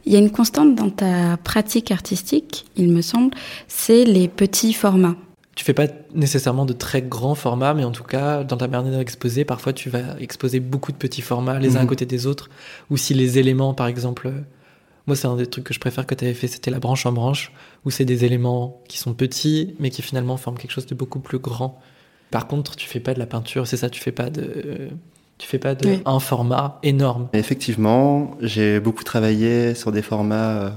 Il 0.05 0.13
y 0.13 0.17
a 0.17 0.19
une 0.19 0.31
constante 0.31 0.75
dans 0.75 0.91
ta 0.91 1.37
pratique 1.37 1.91
artistique, 1.91 2.67
il 2.77 2.93
me 2.93 3.01
semble, 3.01 3.35
c'est 3.69 4.05
les 4.05 4.29
petits 4.29 4.73
formats. 4.73 5.17
Tu 5.61 5.67
fais 5.67 5.75
pas 5.75 5.89
nécessairement 6.15 6.65
de 6.65 6.73
très 6.73 7.03
grands 7.03 7.35
formats, 7.35 7.75
mais 7.75 7.85
en 7.85 7.91
tout 7.91 8.03
cas, 8.03 8.45
dans 8.45 8.57
ta 8.57 8.67
manière 8.67 8.97
d'exposer, 8.97 9.45
parfois 9.45 9.75
tu 9.75 9.91
vas 9.91 10.19
exposer 10.19 10.59
beaucoup 10.59 10.91
de 10.91 10.97
petits 10.97 11.21
formats 11.21 11.59
les 11.59 11.77
uns 11.77 11.81
à 11.81 11.83
mhm. 11.83 11.89
côté 11.89 12.07
des 12.07 12.27
autres, 12.27 12.49
ou 12.89 12.97
si 12.97 13.13
les 13.13 13.39
éléments, 13.39 13.75
par 13.75 13.87
exemple, 13.87 14.33
moi 15.07 15.17
c'est 15.17 15.27
un 15.27 15.37
des 15.37 15.47
trucs 15.47 15.65
que 15.65 15.75
je 15.75 15.79
préfère 15.79 16.07
que 16.07 16.15
tu 16.15 16.25
avais 16.25 16.33
fait, 16.33 16.47
c'était 16.47 16.71
la 16.71 16.79
branche 16.79 17.05
en 17.05 17.13
branche, 17.13 17.53
où 17.85 17.91
c'est 17.91 18.07
des 18.07 18.25
éléments 18.25 18.81
qui 18.89 18.97
sont 18.97 19.13
petits, 19.13 19.75
mais 19.79 19.91
qui 19.91 20.01
finalement 20.01 20.39
forment 20.39 20.57
quelque 20.57 20.71
chose 20.71 20.87
de 20.87 20.95
beaucoup 20.95 21.21
plus 21.21 21.39
grand. 21.39 21.79
Par 22.31 22.47
contre, 22.47 22.75
tu 22.75 22.89
fais 22.89 23.01
pas 23.01 23.13
de 23.13 23.19
la 23.19 23.27
peinture, 23.27 23.67
c'est 23.67 23.77
ça, 23.77 23.91
tu 23.91 24.01
fais 24.01 24.13
pas 24.13 24.31
de 24.31 24.89
tu 25.37 25.47
fais 25.47 25.59
pas 25.59 25.75
de 25.75 25.99
un 26.07 26.21
format 26.21 26.79
énorme. 26.83 27.29
Effectivement, 27.35 28.35
j'ai 28.41 28.81
beaucoup 28.81 29.05
travaillé 29.05 29.75
sur 29.75 29.93
des 29.93 30.01
formats 30.01 30.53
euh, 30.53 30.71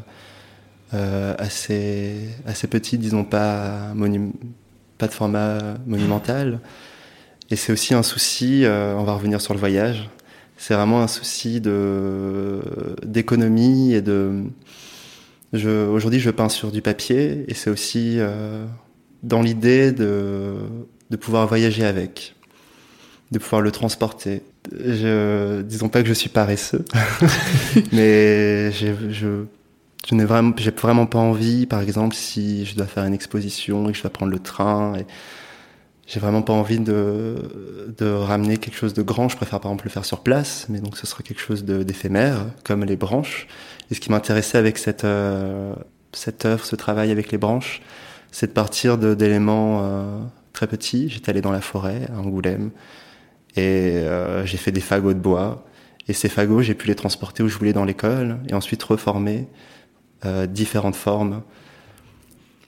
euh 0.94 1.36
assez 1.38 2.18
assez 2.46 2.68
petits, 2.68 2.98
disons 2.98 3.24
pas 3.24 3.94
pas 4.98 5.08
de 5.08 5.14
format 5.14 5.76
monumental. 5.86 6.60
Et 7.50 7.56
c'est 7.56 7.72
aussi 7.72 7.94
un 7.94 8.04
souci. 8.04 8.66
Euh, 8.66 8.96
on 8.96 9.04
va 9.04 9.14
revenir 9.14 9.42
sur 9.42 9.54
le 9.54 9.60
voyage. 9.60 10.10
C'est 10.58 10.74
vraiment 10.74 11.02
un 11.02 11.08
souci 11.08 11.62
de 11.62 12.62
d'économie 13.04 13.94
et 13.94 14.02
de. 14.02 14.44
Je, 15.52 15.88
aujourd'hui, 15.88 16.20
je 16.20 16.32
peins 16.32 16.50
sur 16.50 16.72
du 16.72 16.82
papier 16.82 17.46
et 17.48 17.54
c'est 17.54 17.70
aussi 17.70 18.16
euh, 18.18 18.66
dans 19.22 19.42
l'idée 19.42 19.92
de 19.92 20.56
de 21.12 21.18
pouvoir 21.18 21.48
voyager 21.48 21.86
avec 21.86 22.36
de 23.34 23.40
pouvoir 23.40 23.62
le 23.62 23.72
transporter. 23.72 24.44
Je, 24.72 25.62
disons 25.64 25.90
pas 25.90 26.02
que 26.04 26.08
je 26.08 26.14
suis 26.14 26.30
paresseux, 26.30 26.86
mais 27.92 28.72
je, 28.72 28.94
je, 29.10 29.44
je 30.08 30.16
n'ai 30.16 30.26
vraiment, 30.26 30.54
j'ai 30.58 30.72
vraiment 30.72 31.06
pas 31.06 31.20
envie, 31.20 31.66
par 31.66 31.82
exemple, 31.82 32.16
si 32.16 32.66
je 32.66 32.76
dois 32.76 32.88
faire 32.88 33.06
une 33.06 33.14
exposition 33.14 33.88
et 33.88 33.92
que 33.92 33.98
je 33.98 34.04
dois 34.04 34.12
prendre 34.12 34.32
le 34.32 34.40
train, 34.40 34.96
et 34.96 35.06
j'ai 36.08 36.20
vraiment 36.20 36.42
pas 36.42 36.54
envie 36.54 36.80
de, 36.80 37.94
de 37.98 38.06
ramener 38.12 38.58
quelque 38.58 38.76
chose 38.76 38.94
de 38.94 39.02
grand. 39.02 39.30
Je 39.30 39.38
préfère 39.38 39.62
par 39.62 39.72
exemple 39.72 39.86
le 39.86 39.92
faire 39.92 40.06
sur 40.06 40.20
place, 40.20 40.68
mais 40.70 40.80
donc 40.80 40.98
ce 40.98 41.08
sera 41.08 41.24
quelque 41.24 41.40
chose 41.40 41.64
d'éphémère, 41.64 42.48
comme 42.64 42.84
les 42.84 42.98
branches. 42.98 43.48
Et 43.90 43.96
ce 43.96 44.02
qui 44.02 44.12
m'intéressait 44.12 44.58
avec 44.58 44.78
cette, 44.78 45.06
euh, 45.06 45.74
cette 46.12 46.46
œuvre, 46.46 46.66
ce 46.66 46.76
travail 46.76 47.10
avec 47.12 47.32
les 47.32 47.38
branches, 47.38 47.82
c'est 48.32 48.48
de 48.48 48.52
partir 48.52 48.98
d'éléments 48.98 49.82
euh, 49.84 50.20
très 50.52 50.68
petits. 50.68 51.08
J'étais 51.10 51.30
allé 51.30 51.42
dans 51.42 51.52
la 51.52 51.62
forêt, 51.62 52.08
à 52.14 52.20
Angoulême, 52.20 52.72
et 53.56 53.94
euh, 53.96 54.46
j'ai 54.46 54.58
fait 54.58 54.72
des 54.74 54.82
fagots 54.82 55.14
de 55.14 55.20
bois. 55.20 55.66
Et 56.10 56.14
ces 56.14 56.28
fagots, 56.28 56.62
j'ai 56.62 56.74
pu 56.74 56.88
les 56.88 56.96
transporter 56.96 57.44
où 57.44 57.48
je 57.48 57.58
voulais 57.58 57.72
dans 57.72 57.86
l'école 57.86 58.40
et 58.50 58.54
ensuite 58.54 58.84
reformer 58.84 59.48
euh, 60.26 60.46
différentes 60.48 60.96
formes. 60.96 61.42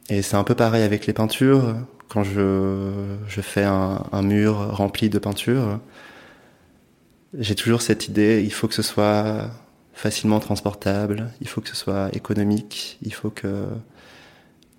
Et 0.10 0.22
c'est 0.22 0.36
un 0.36 0.44
peu 0.44 0.56
pareil 0.56 0.84
avec 0.84 1.08
les 1.08 1.14
peintures. 1.14 1.76
Quand 2.10 2.24
je, 2.24 2.92
je 3.28 3.42
fais 3.42 3.64
un, 3.64 4.22
mur 4.22 4.76
rempli 4.76 5.10
de 5.10 5.18
peinture, 5.18 5.80
j'ai 7.38 7.56
toujours 7.56 7.82
cette 7.82 8.08
idée, 8.08 8.42
il 8.44 8.54
faut 8.54 8.68
que 8.68 8.76
ce 8.76 8.84
soit 8.84 9.50
facilement 9.94 10.40
transportable, 10.40 11.32
il 11.42 11.48
faut 11.48 11.62
que 11.62 11.70
ce 11.70 11.76
soit 11.76 12.10
économique, 12.14 12.98
il 13.02 13.14
faut 13.14 13.32
que 13.32 13.66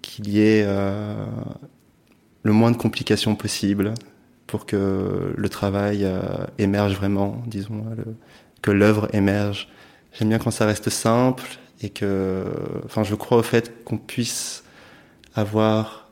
qu'il 0.02 0.28
y 0.28 0.40
ait 0.40 0.64
euh, 0.64 1.26
le 2.44 2.52
moins 2.52 2.70
de 2.70 2.76
complications 2.76 3.34
possible 3.34 3.94
pour 4.46 4.66
que 4.66 5.34
le 5.36 5.48
travail 5.48 6.04
euh, 6.04 6.22
émerge 6.58 6.94
vraiment, 6.94 7.42
disons, 7.46 7.84
que 8.62 8.70
l'œuvre 8.70 9.08
émerge. 9.12 9.68
J'aime 10.12 10.28
bien 10.28 10.38
quand 10.38 10.52
ça 10.52 10.64
reste 10.64 10.90
simple 10.90 11.58
et 11.82 11.90
que, 11.90 12.44
enfin, 12.84 13.04
je 13.04 13.14
crois 13.14 13.38
au 13.38 13.42
fait 13.42 13.84
qu'on 13.84 13.98
puisse 13.98 14.64
avoir 15.34 16.08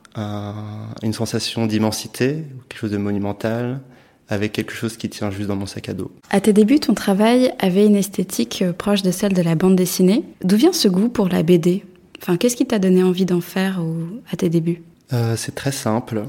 une 1.03 1.11
sensation 1.11 1.65
d'immensité, 1.65 2.45
quelque 2.69 2.79
chose 2.79 2.91
de 2.91 2.97
monumental, 2.97 3.81
avec 4.29 4.53
quelque 4.53 4.73
chose 4.73 4.95
qui 4.97 5.09
tient 5.09 5.29
juste 5.29 5.49
dans 5.49 5.55
mon 5.57 5.65
sac 5.65 5.89
à 5.89 5.93
dos. 5.93 6.11
À 6.29 6.39
tes 6.39 6.53
débuts, 6.53 6.79
ton 6.79 6.93
travail 6.93 7.51
avait 7.59 7.85
une 7.85 7.95
esthétique 7.95 8.63
euh, 8.63 8.73
proche 8.73 9.03
de 9.03 9.11
celle 9.11 9.33
de 9.33 9.41
la 9.43 9.53
bande 9.53 9.75
dessinée. 9.75 10.23
D'où 10.43 10.55
vient 10.55 10.73
ce 10.73 10.87
goût 10.87 11.09
pour 11.09 11.27
la 11.29 11.43
BD 11.43 11.83
Enfin, 12.21 12.37
qu'est-ce 12.37 12.55
qui 12.55 12.65
t'a 12.65 12.79
donné 12.79 13.03
envie 13.03 13.25
d'en 13.25 13.41
faire 13.41 13.83
à 14.31 14.35
tes 14.35 14.49
débuts? 14.49 14.81
Euh, 15.13 15.35
C'est 15.37 15.53
très 15.53 15.71
simple. 15.71 16.23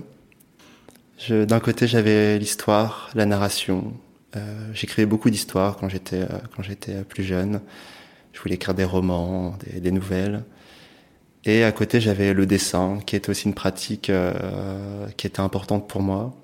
D'un 1.30 1.60
côté, 1.60 1.86
j'avais 1.86 2.38
l'histoire, 2.38 3.08
la 3.14 3.24
narration. 3.24 3.94
Euh, 4.36 4.70
J'écrivais 4.74 5.06
beaucoup 5.06 5.30
d'histoires 5.30 5.76
quand 5.78 5.88
j'étais 5.88 6.22
euh, 6.22 6.38
quand 6.54 6.62
j'étais 6.62 7.02
plus 7.04 7.24
jeune. 7.24 7.60
Je 8.36 8.42
voulais 8.42 8.56
écrire 8.56 8.74
des 8.74 8.84
romans, 8.84 9.56
des, 9.80 9.90
nouvelles. 9.90 10.44
Et 11.46 11.64
à 11.64 11.72
côté, 11.72 12.02
j'avais 12.02 12.34
le 12.34 12.44
dessin, 12.44 12.98
qui 13.06 13.16
était 13.16 13.30
aussi 13.30 13.46
une 13.46 13.54
pratique 13.54 14.10
euh, 14.10 15.06
qui 15.16 15.26
était 15.26 15.40
importante 15.40 15.88
pour 15.88 16.02
moi. 16.02 16.36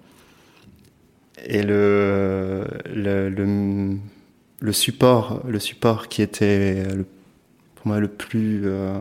Et 1.44 1.62
le, 1.62 2.66
le, 2.86 3.28
le, 3.28 4.72
support, 4.72 5.42
le 5.46 5.58
support 5.58 6.08
qui 6.08 6.22
était 6.22 6.82
pour 7.74 7.88
moi 7.88 8.00
le 8.00 8.08
plus, 8.08 8.62
euh, 8.64 8.98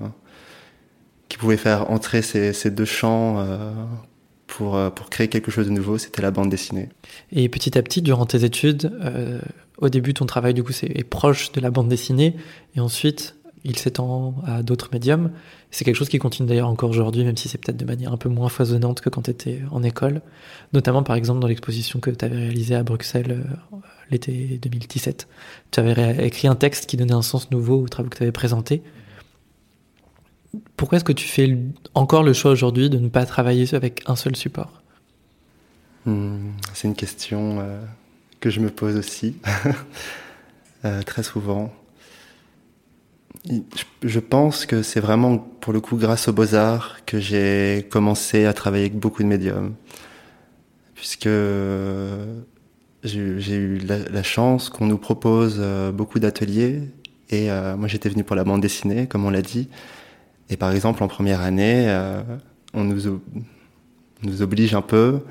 qui 1.29 1.38
pouvait 1.38 1.55
faire 1.55 1.91
entrer 1.91 2.21
ces, 2.21 2.51
ces 2.51 2.71
deux 2.71 2.83
champs 2.83 3.39
euh, 3.39 3.71
pour, 4.62 4.75
euh, 4.75 4.91
pour 4.91 5.10
créer 5.10 5.27
quelque 5.27 5.50
chose 5.50 5.65
de 5.65 5.72
nouveau, 5.72 5.98
c'était 5.98 6.22
la 6.22 6.30
bande 6.30 6.51
dessinée. 6.51 6.89
Et 7.32 7.50
petit 7.50 7.80
à 7.80 7.82
petit, 7.82 8.03
durant 8.03 8.27
tes 8.27 8.44
études, 8.44 8.91
euh, 9.01 9.41
au 9.80 9.89
début, 9.89 10.13
ton 10.13 10.27
travail 10.27 10.53
du 10.53 10.63
coup 10.63 10.72
est 10.84 11.03
proche 11.03 11.51
de 11.51 11.60
la 11.60 11.72
bande 11.72 11.89
dessinée, 11.89 12.36
et 12.75 12.80
ensuite, 12.80 13.36
il 13.63 13.75
s'étend 13.75 14.36
à 14.46 14.62
d'autres 14.62 14.89
médiums. 14.94 15.32
C'est 15.72 15.84
quelque 15.84 15.96
chose 15.96 16.10
qui 16.10 16.20
continue 16.20 16.48
d'ailleurs 16.48 16.68
encore 16.68 16.91
aujourd'hui, 16.91 17.24
même 17.24 17.38
si 17.38 17.50
c'est 17.50 17.58
peut-être 17.58 17.77
de 17.77 17.86
manière 17.86 18.13
un 18.13 18.18
peu 18.18 18.30
moins 18.30 18.50
foisonnante 18.50 19.01
que 19.01 19.10
quand 19.10 19.24
tu 19.24 19.32
étais 19.32 19.62
en 19.72 19.82
école. 19.82 20.22
Notamment, 20.74 21.01
par 21.01 21.15
exemple, 21.15 21.39
dans 21.39 21.48
l'exposition 21.48 22.00
que 22.00 22.12
tu 22.12 22.24
avais 22.24 22.38
réalisée 22.38 22.75
à 22.75 22.84
Bruxelles 22.84 23.44
euh, 23.74 23.77
l'été 24.12 24.60
2017. 24.62 25.27
Tu 25.72 25.80
avais 25.80 26.27
écrit 26.27 26.48
un 26.48 26.56
texte 26.56 26.88
qui 26.88 26.98
donnait 26.98 27.13
un 27.13 27.24
sens 27.24 27.50
nouveau 27.50 27.82
au 27.82 27.88
travail 27.88 28.12
que 28.12 28.18
tu 28.18 28.24
avais 28.24 28.32
présenté 28.32 28.84
pourquoi 30.75 30.98
est-ce 30.98 31.05
que 31.05 31.13
tu 31.13 31.27
fais 31.27 31.58
encore 31.93 32.24
le 32.24 32.34
choix 32.34 32.51
aujourd'hui 32.51 32.89
de 32.89 32.98
ne 32.98 33.10
pas 33.10 33.25
travailler 33.25 33.74
avec 33.74 34.03
un 34.08 34.15
seul 34.15 34.36
support? 34.36 34.81
Hmm, 36.05 36.51
C'est 36.74 36.88
une 36.88 36.96
question 36.96 37.60
euh, 37.60 37.81
que 38.39 38.50
je 38.50 38.60
me 38.60 38.70
pose 38.70 38.96
aussi 38.98 39.36
euh, 40.86 41.01
très 41.03 41.24
souvent. 41.24 41.74
Je 44.03 44.20
pense 44.20 44.65
que 44.65 44.84
c'est 44.84 45.00
vraiment 45.00 45.38
pour 45.38 45.74
le 45.74 45.79
coup 45.79 45.96
grâce 45.98 46.27
aux 46.27 46.34
beaux-arts 46.34 46.98
que 47.05 47.20
j'ai 47.20 47.88
commencé 47.89 48.46
à 48.46 48.53
travailler 48.53 48.86
avec 48.86 49.00
beaucoup 49.00 49.24
de 49.24 49.27
médiums. 49.27 49.74
Puisque 50.96 51.29
j'ai 53.03 53.55
eu 53.55 53.79
la, 53.79 54.22
chance 54.22 54.70
qu'on 54.70 54.86
nous 54.86 55.00
propose 55.00 55.58
euh, 55.60 55.91
beaucoup 55.91 56.20
d'ateliers. 56.20 56.81
Et 57.31 57.48
moi 57.77 57.88
j'étais 57.88 58.10
venu 58.10 58.25
pour 58.25 58.36
la 58.36 58.43
bande 58.43 58.60
dessinée, 58.60 59.08
comme 59.08 59.24
on 59.24 59.29
l'a 59.29 59.41
dit. 59.41 59.70
Et 60.51 60.58
par 60.58 60.72
exemple, 60.74 61.01
en 61.01 61.08
première 61.08 61.41
année, 61.41 61.86
euh, 61.88 62.22
on 62.74 62.84
nous, 62.84 63.08
oblige 64.41 64.75
un 64.75 64.81
peu 64.81 65.22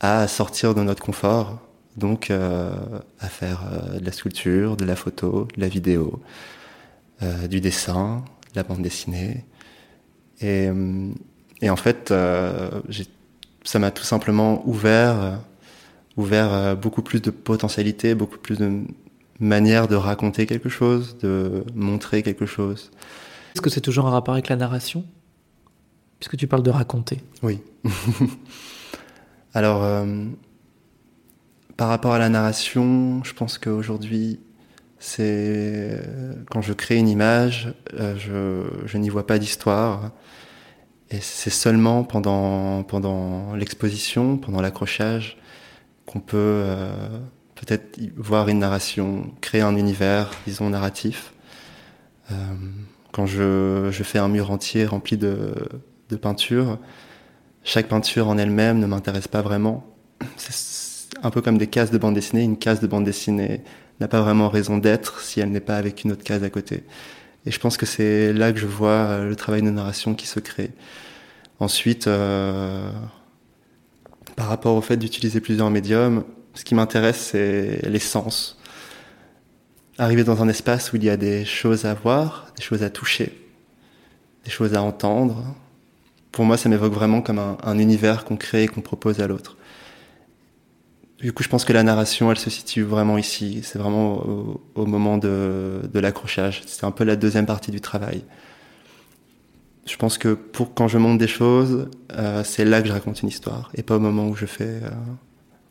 à 0.00 0.26
sortir 0.26 0.74
de 0.74 0.82
notre 0.82 1.02
confort, 1.02 1.60
donc 1.96 2.30
euh, 2.30 2.74
à 3.20 3.28
faire 3.28 3.64
euh, 3.70 4.00
de 4.00 4.04
la 4.04 4.12
sculpture, 4.12 4.76
de 4.78 4.86
la 4.86 4.96
photo, 4.96 5.46
de 5.54 5.60
la 5.60 5.68
vidéo, 5.68 6.20
du 7.48 7.60
dessin, 7.60 8.24
de 8.52 8.56
la 8.56 8.62
bande 8.62 8.82
dessinée. 8.82 9.44
Et, 10.42 10.68
et 11.62 11.70
en 11.70 11.76
fait, 11.76 12.12
ça 13.64 13.78
m'a 13.78 13.90
tout 13.90 14.04
simplement 14.04 14.62
ouvert, 14.68 15.40
ouvert 16.18 16.76
beaucoup 16.76 17.00
plus 17.00 17.22
de 17.22 17.30
potentialités, 17.30 18.14
beaucoup 18.14 18.36
plus 18.36 18.58
de, 18.58 18.82
manière 19.40 19.88
de 19.88 19.96
raconter 19.96 20.44
quelque 20.44 20.68
chose, 20.68 21.16
de 21.18 21.64
montrer 21.74 22.22
quelque 22.22 22.44
chose. 22.44 22.90
Est-ce 23.56 23.62
que 23.62 23.70
c'est 23.70 23.80
toujours 23.80 24.06
un 24.06 24.10
rapport 24.10 24.34
avec 24.34 24.50
la 24.50 24.56
narration? 24.56 25.02
Puisque 26.20 26.36
tu 26.36 26.46
parles 26.46 26.62
de 26.62 26.68
raconter. 26.68 27.22
Oui. 27.42 27.62
Alors, 29.54 29.82
euh, 29.82 30.26
par 31.78 31.88
rapport 31.88 32.12
à 32.12 32.18
la 32.18 32.28
narration, 32.28 33.24
je 33.24 33.32
pense 33.32 33.56
qu'aujourd'hui, 33.56 34.40
c'est 34.98 36.02
quand 36.50 36.60
je 36.60 36.74
crée 36.74 36.98
une 36.98 37.08
image, 37.08 37.72
euh, 37.94 38.68
je, 38.84 38.98
n'y 38.98 39.08
vois 39.08 39.26
pas 39.26 39.38
d'histoire. 39.38 40.10
Et 41.08 41.20
c'est 41.22 41.48
seulement 41.48 42.04
pendant, 42.04 42.82
pendant 42.82 43.54
l'exposition, 43.54 44.36
pendant 44.36 44.60
l'accrochage, 44.60 45.38
qu'on 46.04 46.20
peut 46.20 46.36
euh, 46.36 47.18
peut-être 47.54 47.98
voir 48.18 48.50
une 48.50 48.58
narration, 48.58 49.32
créer 49.40 49.62
un 49.62 49.76
univers, 49.76 50.30
disons, 50.46 50.68
narratif. 50.68 51.32
Quand 53.16 53.24
je, 53.24 53.90
fais 54.04 54.18
un 54.18 54.28
mur 54.28 54.50
entier 54.50 54.84
rempli 54.84 55.16
de, 55.16 55.54
de 56.10 56.16
peinture, 56.16 56.78
chaque 57.64 57.88
peinture 57.88 58.28
en 58.28 58.36
elle-même 58.36 58.78
ne 58.78 58.84
m'intéresse 58.84 59.26
pas 59.26 59.40
vraiment. 59.40 59.86
C'est 60.36 61.16
un 61.22 61.30
peu 61.30 61.40
comme 61.40 61.56
des 61.56 61.66
cases 61.66 61.90
de 61.90 61.96
bande 61.96 62.14
dessinée. 62.14 62.42
Une 62.42 62.58
case 62.58 62.80
de 62.80 62.86
bande 62.86 63.04
dessinée 63.04 63.62
n'a 64.00 64.08
pas 64.08 64.20
vraiment 64.20 64.50
raison 64.50 64.76
d'être 64.76 65.20
si 65.22 65.40
elle 65.40 65.50
n'est 65.50 65.60
pas 65.60 65.78
avec 65.78 66.04
une 66.04 66.12
autre 66.12 66.24
case 66.24 66.44
à 66.44 66.50
côté. 66.50 66.84
Et 67.46 67.50
je 67.50 67.58
pense 67.58 67.78
que 67.78 67.86
c'est 67.86 68.34
là 68.34 68.52
que 68.52 68.58
je 68.58 68.66
vois 68.66 69.20
le 69.24 69.34
travail 69.34 69.62
de 69.62 69.70
narration 69.70 70.14
qui 70.14 70.26
se 70.26 70.38
crée. 70.38 70.72
Ensuite, 71.58 72.08
euh, 72.08 72.90
par 74.36 74.48
rapport 74.48 74.76
au 74.76 74.82
fait 74.82 74.98
d'utiliser 74.98 75.40
plusieurs 75.40 75.70
médiums, 75.70 76.24
ce 76.52 76.64
qui 76.64 76.74
m'intéresse, 76.74 77.30
c'est 77.32 77.80
l'essence. 77.88 78.58
Arriver 79.98 80.24
dans 80.24 80.42
un 80.42 80.48
espace 80.48 80.92
où 80.92 80.96
il 80.96 81.04
y 81.04 81.10
a 81.10 81.16
des 81.16 81.44
choses 81.44 81.84
à 81.84 81.94
voir, 81.94 82.52
des 82.56 82.62
choses 82.62 82.82
à 82.82 82.90
toucher, 82.90 83.32
des 84.44 84.50
choses 84.50 84.74
à 84.74 84.82
entendre. 84.82 85.42
Pour 86.32 86.44
moi, 86.44 86.56
ça 86.56 86.68
m'évoque 86.68 86.92
vraiment 86.92 87.22
comme 87.22 87.38
un, 87.38 87.56
un 87.62 87.78
univers 87.78 88.24
qu'on 88.24 88.36
crée 88.36 88.64
et 88.64 88.68
qu'on 88.68 88.82
propose 88.82 89.20
à 89.20 89.26
l'autre. 89.26 89.56
Du 91.18 91.32
coup, 91.32 91.42
je 91.42 91.48
pense 91.48 91.64
que 91.64 91.72
la 91.72 91.82
narration, 91.82 92.30
elle 92.30 92.38
se 92.38 92.50
situe 92.50 92.82
vraiment 92.82 93.16
ici. 93.16 93.60
C'est 93.62 93.78
vraiment 93.78 94.22
au, 94.74 94.86
moment 94.86 95.16
de, 95.16 95.80
l'accrochage. 95.94 96.62
C'est 96.66 96.84
un 96.84 96.90
peu 96.90 97.04
la 97.04 97.16
deuxième 97.16 97.46
partie 97.46 97.70
du 97.70 97.80
travail. 97.80 98.22
Je 99.86 99.96
pense 99.96 100.18
que 100.18 100.34
pour 100.34 100.74
quand 100.74 100.88
je 100.88 100.98
monte 100.98 101.18
des 101.18 101.28
choses, 101.28 101.88
euh, 102.12 102.42
c'est 102.44 102.64
là 102.64 102.82
que 102.82 102.88
je 102.88 102.92
raconte 102.92 103.22
une 103.22 103.28
histoire, 103.28 103.70
et 103.74 103.84
pas 103.84 103.96
au 103.96 104.00
moment 104.00 104.26
où 104.26 104.34
je 104.34 104.44
fais, 104.44 104.80
euh, 104.82 104.90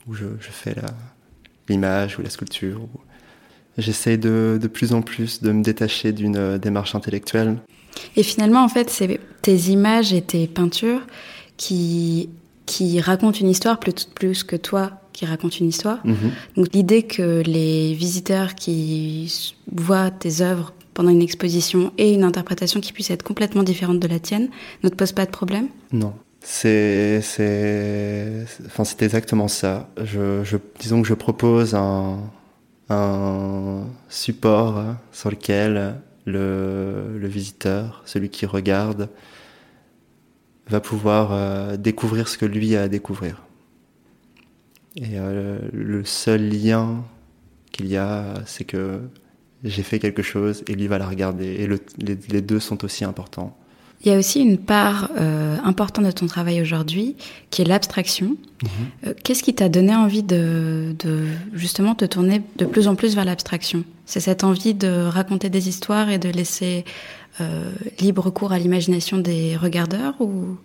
où 0.08 0.14
je, 0.14 0.26
fais 0.40 0.74
l'image 1.68 2.18
ou 2.18 2.22
la 2.22 2.30
sculpture. 2.30 2.88
J'essaie 3.78 4.18
de, 4.18 4.58
de 4.62 4.68
plus 4.68 4.94
en 4.94 5.02
plus 5.02 5.42
de 5.42 5.52
me 5.52 5.62
détacher 5.62 6.12
d'une 6.14 6.38
euh, 6.38 6.58
démarche 6.58 6.96
intellectuelle. 6.96 7.58
Et 8.16 8.24
finalement, 8.24 8.64
en 8.64 8.70
fait, 8.70 8.90
c'est 8.90 9.20
tes 9.42 9.56
images 9.70 10.14
et 10.14 10.22
tes 10.22 10.48
peintures 10.48 11.02
qui 11.58 12.30
qui 12.66 13.00
racontent 13.00 13.38
une 13.38 13.50
histoire 13.50 13.80
plus, 13.80 14.06
plus 14.06 14.44
que 14.44 14.56
toi 14.56 14.92
qui 15.14 15.26
raconte 15.26 15.60
une 15.60 15.70
histoire. 15.70 16.00
Mhm. 16.04 16.32
Donc 16.58 16.68
l'idée 16.74 17.04
que 17.04 17.42
les 17.46 17.94
visiteurs 17.94 18.56
qui 18.56 19.56
voient 19.72 20.12
tes 20.12 20.42
œuvres 20.42 20.74
pendant 20.94 21.12
une 21.12 21.22
exposition 21.22 21.92
et 21.98 22.14
une 22.14 22.24
interprétation 22.24 22.80
qui 22.80 22.92
puisse 22.92 23.12
être 23.12 23.24
complètement 23.24 23.64
différente 23.64 24.00
de 24.00 24.08
la 24.08 24.20
tienne 24.20 24.50
ne 24.84 24.90
te 24.90 24.96
pose 24.96 25.12
pas 25.12 25.26
de 25.26 25.32
problème? 25.32 25.68
Non. 25.92 26.14
C'est, 26.42 27.22
c'est, 27.22 28.46
enfin, 28.66 28.84
c'est 28.84 29.02
exactement 29.02 29.48
ça. 29.48 29.90
Je, 30.04 30.44
je, 30.44 30.58
disons 30.80 31.02
que 31.02 31.08
je 31.08 31.14
propose 31.14 31.74
un, 31.74 32.20
un 32.90 33.86
support 34.10 34.96
sur 35.12 35.32
lequel 35.32 35.96
le, 36.26 37.18
le 37.18 37.28
visiteur, 37.28 38.02
celui 38.06 38.30
qui 38.30 38.46
regarde, 38.46 39.10
va 40.68 40.80
pouvoir 40.80 41.32
euh, 41.32 41.78
découvrir 41.78 42.28
ce 42.28 42.38
que 42.38 42.46
lui 42.46 42.76
a 42.76 42.84
à 42.84 42.88
découvrir. 42.88 43.44
Et 44.96 45.20
euh, 45.20 45.60
le 45.74 46.06
seul 46.06 46.50
lien 46.50 47.04
qu'il 47.72 47.88
y 47.88 47.98
a, 47.98 48.36
c'est 48.46 48.64
que 48.64 49.02
j'ai 49.64 49.84
fait 49.84 50.00
quelque 50.00 50.22
chose 50.22 50.64
et 50.68 50.76
lui 50.76 50.88
va 50.88 50.98
la 50.98 51.08
regarder. 51.08 51.46
Et 51.46 51.68
le, 51.68 51.80
les, 51.98 52.18
les, 52.30 52.42
deux 52.42 52.60
sont 52.60 52.84
aussi 52.86 53.04
importants. 53.04 53.58
Il 54.04 54.12
y 54.12 54.14
a 54.14 54.18
aussi 54.18 54.40
une 54.40 54.58
part 54.58 55.10
euh, 55.18 55.58
importante 55.64 56.06
de 56.06 56.12
ton 56.12 56.28
travail 56.28 56.62
aujourd'hui 56.62 57.16
qui 57.50 57.64
est 57.64 57.66
l'abstraction. 57.66 58.28
Mmh. 58.28 58.68
Euh, 59.08 59.14
Qu'est-ce 59.24 59.42
qui 59.42 59.56
t'a 59.56 59.70
donné 59.70 59.96
envie 59.96 60.22
de, 60.22 60.96
de, 61.00 61.26
justement 61.54 61.96
te 61.96 62.06
tourner 62.06 62.44
de 62.58 62.66
plus 62.66 62.88
en 62.88 62.96
plus 62.96 63.16
vers 63.16 63.26
l'abstraction? 63.26 63.84
C'est 64.06 64.20
cette 64.20 64.44
envie 64.44 64.74
de 64.74 65.08
raconter 65.08 65.50
des 65.50 65.70
histoires 65.70 66.10
et 66.10 66.20
de 66.20 66.30
laisser 66.30 66.86
euh, 67.42 67.72
libre 68.00 68.30
cours 68.30 68.52
à 68.52 68.60
l'imagination 68.60 69.18
des 69.18 69.58
regardeurs 69.58 70.20
ou 70.20 70.58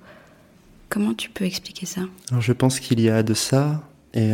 comment 0.88 1.14
tu 1.14 1.31
peux 1.31 1.45
expliquer 1.45 1.87
ça? 1.87 2.03
Alors 2.31 2.43
je 2.43 2.53
pense 2.53 2.79
qu'il 2.79 3.01
y 3.01 3.09
a 3.09 3.23
de 3.23 3.35
ça 3.35 3.83
et 4.12 4.33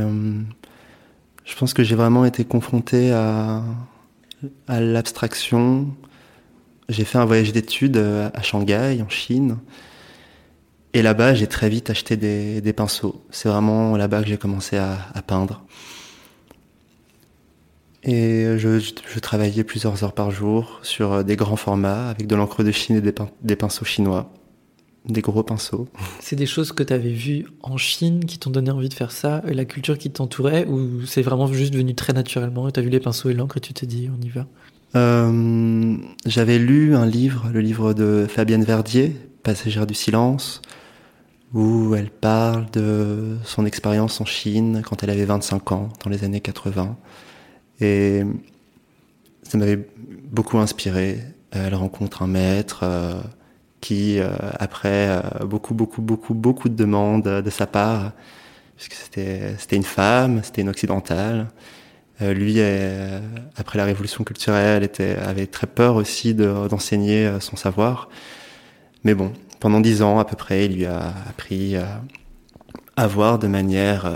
je 1.44 1.54
pense 1.54 1.74
que 1.74 1.84
j'ai 1.84 1.94
vraiment 1.94 2.24
été 2.24 2.44
confronté 2.44 3.12
à 3.12 3.62
à 4.66 4.80
l'abstraction. 4.80 5.88
J'ai 6.88 7.04
fait 7.04 7.18
un 7.18 7.24
voyage 7.24 7.52
d'études 7.52 7.96
à 7.96 8.42
Shanghai, 8.42 9.00
en 9.02 9.08
Chine. 9.08 9.58
Et 10.96 11.02
là-bas, 11.02 11.34
j'ai 11.34 11.46
très 11.46 11.68
vite 11.68 11.90
acheté 11.90 12.16
des, 12.16 12.72
pinceaux. 12.72 13.22
C'est 13.30 13.50
vraiment 13.50 13.98
là-bas 13.98 14.22
que 14.22 14.28
j'ai 14.28 14.38
commencé 14.38 14.78
à, 14.78 14.96
peindre. 15.26 15.62
Et 18.02 18.56
je, 18.56 19.18
travaillais 19.20 19.62
plusieurs 19.62 20.04
heures 20.04 20.14
par 20.14 20.30
jour 20.30 20.78
sur 20.82 21.22
des 21.22 21.36
grands 21.36 21.56
formats 21.56 22.08
avec 22.08 22.26
de 22.26 22.34
l'encre 22.34 22.62
de 22.62 22.70
Chine 22.70 22.96
et 22.96 23.02
des, 23.02 23.12
des 23.42 23.56
pinceaux 23.56 23.84
chinois. 23.84 24.32
Des 25.04 25.20
gros 25.20 25.42
pinceaux. 25.42 25.86
C'est 26.20 26.34
des 26.34 26.46
choses 26.46 26.72
que 26.72 26.82
tu 26.82 26.94
avais 26.94 27.12
vues 27.12 27.46
en 27.62 27.76
Chine 27.76 28.24
qui 28.24 28.38
t'ont 28.38 28.48
donné 28.48 28.70
envie 28.70 28.88
de 28.88 28.94
faire 28.94 29.12
ça, 29.12 29.42
la 29.44 29.66
culture 29.66 29.98
qui 29.98 30.10
t'entourait, 30.10 30.64
ou 30.64 31.04
c'est 31.04 31.22
vraiment 31.22 31.46
juste 31.46 31.74
venu 31.74 31.94
très 31.94 32.14
naturellement 32.14 32.68
et 32.68 32.72
tu 32.72 32.80
as 32.80 32.82
vu 32.82 32.88
les 32.88 33.00
pinceaux 33.00 33.28
et 33.28 33.34
l'encre 33.34 33.58
et 33.58 33.60
tu 33.60 33.74
t'es 33.74 33.86
dit 33.86 34.08
on 34.10 34.20
y 34.24 34.30
va? 34.30 34.46
Euh, 34.94 35.96
J'avais 36.24 36.58
lu 36.58 36.94
un 36.94 37.06
livre, 37.06 37.48
le 37.52 37.60
livre 37.60 37.94
de 37.94 38.26
Fabienne 38.28 38.64
Verdier, 38.64 39.16
Passagère 39.42 39.86
du 39.86 39.94
silence, 39.94 40.62
où 41.52 41.94
elle 41.94 42.10
parle 42.10 42.70
de 42.72 43.36
son 43.44 43.66
expérience 43.66 44.20
en 44.20 44.24
Chine 44.24 44.82
quand 44.84 45.02
elle 45.02 45.10
avait 45.10 45.24
25 45.24 45.72
ans, 45.72 45.88
dans 46.04 46.10
les 46.10 46.24
années 46.24 46.40
80. 46.40 46.96
Et 47.80 48.22
ça 49.42 49.58
m'avait 49.58 49.88
beaucoup 50.30 50.58
inspiré. 50.58 51.20
Elle 51.50 51.74
rencontre 51.74 52.22
un 52.22 52.26
maître. 52.26 52.80
Euh, 52.82 53.20
qui, 53.86 54.18
euh, 54.18 54.30
après 54.58 55.08
euh, 55.08 55.44
beaucoup, 55.44 55.74
beaucoup, 55.74 56.02
beaucoup, 56.02 56.34
beaucoup 56.34 56.68
de 56.68 56.74
demandes 56.74 57.22
de 57.22 57.50
sa 57.50 57.68
part, 57.68 58.12
puisque 58.76 58.94
c'était, 58.94 59.76
une 59.76 59.84
femme, 59.84 60.40
c'était 60.42 60.62
une 60.62 60.68
occidentale, 60.68 61.40
euh, 61.40 61.44
lui, 62.20 62.60
après 63.56 63.78
la 63.78 63.84
révolution 63.84 64.24
culturelle, 64.24 64.82
était, 64.82 65.16
avait 65.16 65.46
très 65.46 65.66
peur 65.66 65.96
aussi 65.96 66.34
de, 66.34 66.68
d'enseigner 66.68 67.30
son 67.40 67.56
savoir. 67.56 68.08
Mais 69.04 69.14
bon, 69.14 69.32
pendant 69.60 69.80
dix 69.80 70.02
ans 70.02 70.18
à 70.18 70.24
peu 70.24 70.36
près, 70.36 70.66
il 70.66 70.76
lui 70.76 70.86
a 70.86 71.12
appris 71.28 71.76
à, 72.96 73.06
voir 73.06 73.38
de 73.38 73.48
manière 73.48 74.10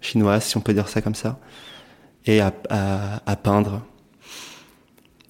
chinoise, 0.00 0.44
si 0.44 0.56
on 0.56 0.60
peut 0.60 0.74
dire 0.74 0.88
ça 0.88 1.00
comme 1.00 1.14
ça, 1.14 1.38
et 2.26 2.40
à, 2.40 2.52
à, 2.70 3.36
peindre. 3.36 3.82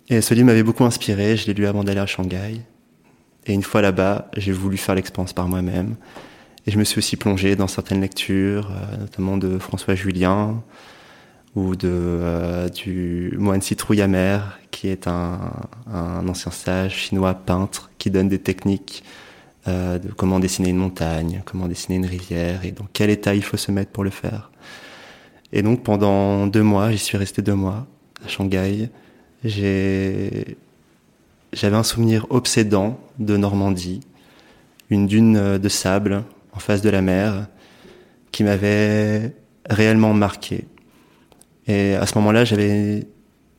Et 0.08 0.22
ce 0.22 0.32
livre 0.32 0.46
m'avait 0.46 0.62
beaucoup 0.62 0.84
inspiré, 0.84 1.36
je 1.36 1.46
l'ai 1.46 1.54
lu 1.54 1.66
avant 1.66 1.84
d'aller 1.84 2.00
à 2.00 2.06
Shanghai. 2.06 2.62
Et 3.48 3.54
une 3.54 3.62
fois 3.62 3.80
là-bas, 3.80 4.30
j'ai 4.36 4.52
voulu 4.52 4.76
faire 4.76 4.94
l'expérience 4.94 5.32
par 5.32 5.48
moi-même. 5.48 5.96
Et 6.66 6.70
je 6.70 6.78
me 6.78 6.84
suis 6.84 6.98
aussi 6.98 7.16
plongé 7.16 7.56
dans 7.56 7.66
certaines 7.66 8.02
lectures, 8.02 8.70
euh, 8.70 8.98
notamment 8.98 9.38
de 9.38 9.58
François 9.58 9.94
Julien 9.94 10.62
ou 11.58 11.74
de 11.74 11.88
euh, 11.90 12.68
du 12.68 13.34
moine 13.36 13.60
Citrouille 13.60 14.00
amer, 14.00 14.58
qui 14.70 14.88
est 14.88 15.08
un, 15.08 15.40
ancien 15.92 16.52
sage 16.52 16.94
chinois 16.94 17.34
peintre 17.34 17.90
qui 17.98 18.10
donne 18.10 18.28
des 18.28 18.38
techniques 18.38 19.02
euh, 19.66 19.98
de 19.98 20.08
comment 20.12 20.38
dessiner 20.38 20.68
une 20.70 20.76
montagne, 20.76 21.42
comment 21.44 21.66
dessiner 21.66 21.96
une 21.96 22.06
rivière 22.06 22.64
et 22.64 22.70
dans 22.70 22.86
quel 22.92 23.10
état 23.10 23.34
il 23.34 23.42
faut 23.42 23.56
se 23.56 23.72
mettre 23.72 23.90
pour 23.90 24.04
le 24.04 24.10
faire. 24.10 24.52
Et 25.52 25.62
donc 25.62 25.82
pendant 25.82 26.46
deux 26.46 26.62
mois, 26.62 26.92
j'y 26.92 26.98
suis 26.98 27.18
resté 27.18 27.42
deux 27.42 27.54
mois 27.54 27.86
à 28.24 28.28
Shanghai. 28.28 28.90
J'avais 29.44 30.56
un 31.62 31.82
souvenir 31.82 32.26
obsédant 32.30 33.00
de 33.18 33.36
Normandie, 33.36 34.00
une 34.90 35.06
dune 35.06 35.58
de 35.58 35.68
sable 35.68 36.22
en 36.52 36.60
face 36.60 36.82
de 36.82 36.90
la 36.90 37.02
mer 37.02 37.48
qui 38.30 38.44
m'avait 38.44 39.34
réellement 39.68 40.14
marqué. 40.14 40.66
Et 41.68 41.94
à 41.94 42.06
ce 42.06 42.16
moment-là, 42.18 42.44
j'avais 42.44 43.06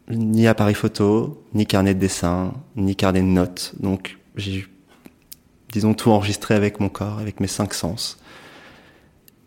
ni 0.09 0.47
appareil 0.47 0.73
photo, 0.73 1.45
ni 1.53 1.65
carnet 1.65 1.93
de 1.93 1.99
dessin, 1.99 2.53
ni 2.75 2.95
carnet 2.95 3.21
de 3.21 3.27
notes. 3.27 3.75
Donc 3.79 4.17
j'ai, 4.35 4.65
disons, 5.71 5.93
tout 5.93 6.09
enregistré 6.09 6.55
avec 6.55 6.79
mon 6.79 6.89
corps, 6.89 7.19
avec 7.19 7.39
mes 7.39 7.47
cinq 7.47 7.73
sens. 7.73 8.19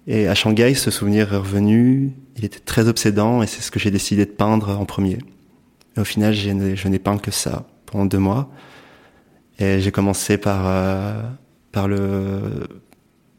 Et 0.07 0.29
à 0.29 0.35
Shanghai, 0.35 0.75
ce 0.75 0.91
souvenir 0.91 1.33
est 1.33 1.37
revenu, 1.37 2.13
il 2.37 2.45
était 2.45 2.61
très 2.61 2.89
obsédant 2.89 3.43
et 3.43 3.47
c'est 3.47 3.61
ce 3.61 3.71
que 3.71 3.79
j'ai 3.79 3.91
décidé 3.91 4.25
de 4.25 4.31
peindre 4.31 4.79
en 4.79 4.85
premier. 4.85 5.19
Et 5.97 6.01
au 6.01 6.05
final, 6.05 6.33
je 6.33 6.89
n'ai 6.89 6.99
peint 6.99 7.19
que 7.19 7.31
ça 7.31 7.67
pendant 7.87 8.07
deux 8.07 8.19
mois. 8.19 8.51
Et 9.59 9.81
j'ai 9.81 9.93
commencé 9.93 10.39
par, 10.39 10.63
euh, 10.67 11.23
par 11.73 11.87
le 11.87 12.67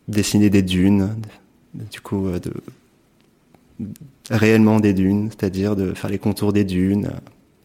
dessiner 0.08 0.50
des 0.50 0.62
dunes, 0.62 1.16
du 1.74 2.00
coup, 2.02 2.28
euh, 2.28 2.40
de, 2.40 2.54
réellement 4.30 4.80
des 4.80 4.94
dunes, 4.94 5.30
c'est-à-dire 5.30 5.76
de 5.76 5.94
faire 5.94 6.10
les 6.10 6.20
contours 6.20 6.54
des 6.54 6.64
dunes. 6.64 7.12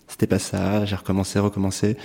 C'était 0.06 0.26
pas 0.26 0.38
ça, 0.38 0.84
j'ai 0.84 0.96
recommencé, 0.96 1.38
recommencé. 1.38 1.96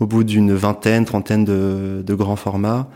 Au 0.00 0.06
bout 0.06 0.24
d'une 0.24 0.52
vingtaine, 0.54 1.04
trentaine 1.04 1.44
de, 1.44 2.14
grands 2.14 2.36
formats, 2.36 2.88